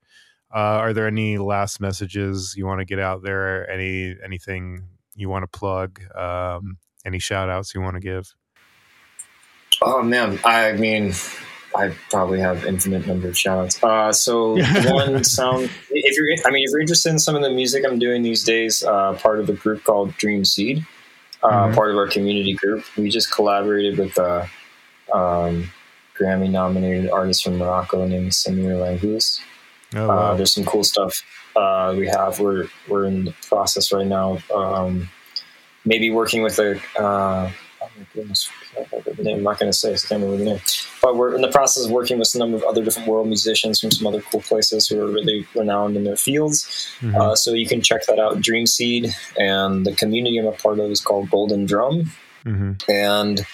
[0.54, 3.68] Uh, are there any last messages you want to get out there?
[3.70, 6.00] Any anything you want to plug?
[6.14, 8.32] Um, any shout outs you want to give?
[9.82, 11.12] Oh man, I mean,
[11.76, 13.82] I probably have infinite number of shoutouts.
[13.82, 14.52] Uh, so
[14.92, 17.98] one sound, if you're, I mean, if you're interested in some of the music I'm
[17.98, 20.86] doing these days, uh, part of a group called Dream Seed,
[21.42, 21.74] uh, Mhm.
[21.74, 22.84] part of our community group.
[22.96, 24.48] We just collaborated with a
[25.12, 25.70] um,
[26.18, 29.40] Grammy-nominated artist from Morocco named Samir Langhous.
[29.96, 31.22] Oh, Uh, there's some cool stuff
[31.56, 32.38] uh, we have.
[32.38, 34.38] We're we're in the process right now.
[34.54, 35.08] Um,
[35.84, 36.76] maybe working with a.
[36.98, 37.50] Uh,
[37.82, 39.36] oh my goodness, I can't remember the name.
[39.38, 39.90] I'm not going to say.
[39.94, 40.60] I can't remember the name.
[41.02, 43.80] But we're in the process of working with a number of other different world musicians
[43.80, 46.88] from some other cool places who are really renowned in their fields.
[47.00, 47.14] Mhm.
[47.14, 48.40] Uh, so you can check that out.
[48.40, 52.10] Dream Seed and the community I'm a part of is called Golden Drum
[52.44, 52.82] Mhm.
[52.88, 53.46] and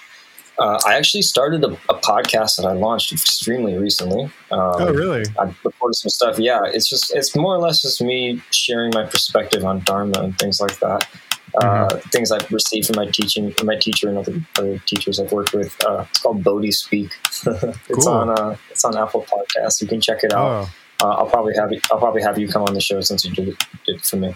[0.58, 4.24] uh, I actually started a, a podcast that I launched extremely recently.
[4.24, 5.24] Um, oh, really?
[5.38, 6.38] I recorded some stuff.
[6.38, 10.38] Yeah, it's just it's more or less just me sharing my perspective on Dharma and
[10.38, 11.08] things like that.
[11.54, 15.32] Uh, things I've received from my teaching, from my teacher and other, other teachers I've
[15.32, 15.76] worked with.
[15.84, 17.10] Uh, it's called Bodhi Speak.
[17.26, 17.42] it's
[18.04, 18.08] Cool.
[18.08, 19.80] on uh, it's on Apple Podcasts.
[19.82, 20.68] You can check it out.
[21.02, 23.24] Oh, Uh, I'll probably have you, I'll probably have you come on the show since
[23.24, 24.34] you did it, did it for me.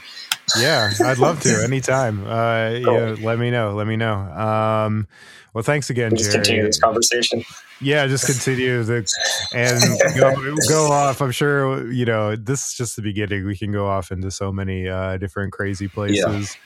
[0.58, 0.92] Yeah.
[1.04, 2.26] I'd love to anytime.
[2.26, 2.94] Uh, Cool.
[2.94, 3.74] yeah, let me know.
[3.74, 4.14] Let me know.
[4.14, 5.06] Um,
[5.54, 7.42] well, thanks again, just continue this conversation.
[7.80, 9.06] Yeah, just continue the
[9.54, 9.80] and
[10.18, 11.22] go, go off.
[11.22, 13.46] I'm sure you know this is just the beginning.
[13.46, 16.56] We can go off into so many uh, different crazy places.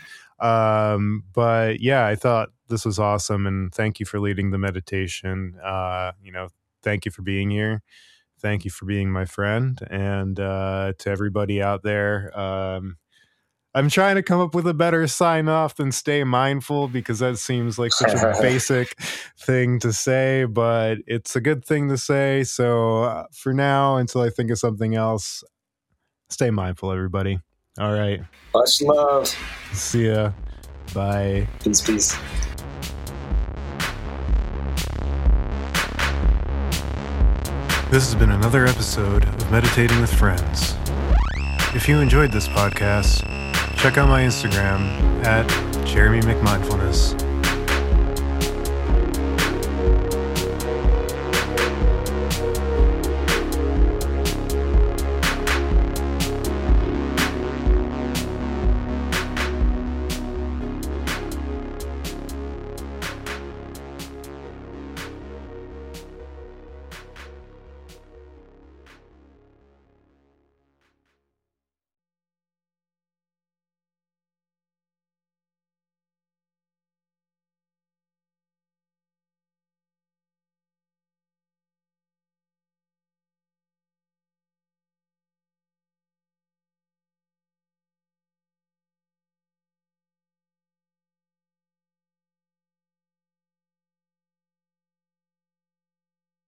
[0.41, 5.55] Um, but yeah, I thought this was awesome, and thank you for leading the meditation.
[5.63, 6.49] Uh, you know,
[6.83, 7.83] thank you for being here.
[8.41, 12.37] Thank you for being my friend, and uh, to everybody out there.
[12.39, 12.97] Um,
[13.73, 17.39] I'm trying to come up with a better sign off than stay mindful because that
[17.39, 18.99] seems like such a basic
[19.39, 22.43] thing to say, but it's a good thing to say.
[22.43, 25.45] So uh, for now, until I think of something else,
[26.31, 27.39] stay mindful, everybody.
[27.79, 28.21] All right.
[28.53, 29.33] Much love.
[29.73, 30.33] See ya.
[30.93, 31.47] Bye.
[31.63, 32.17] Peace, peace.
[37.89, 40.75] This has been another episode of Meditating with Friends.
[41.73, 43.50] If you enjoyed this podcast,
[43.81, 45.49] check out my Instagram at
[45.87, 47.30] Jeremy McMindfulness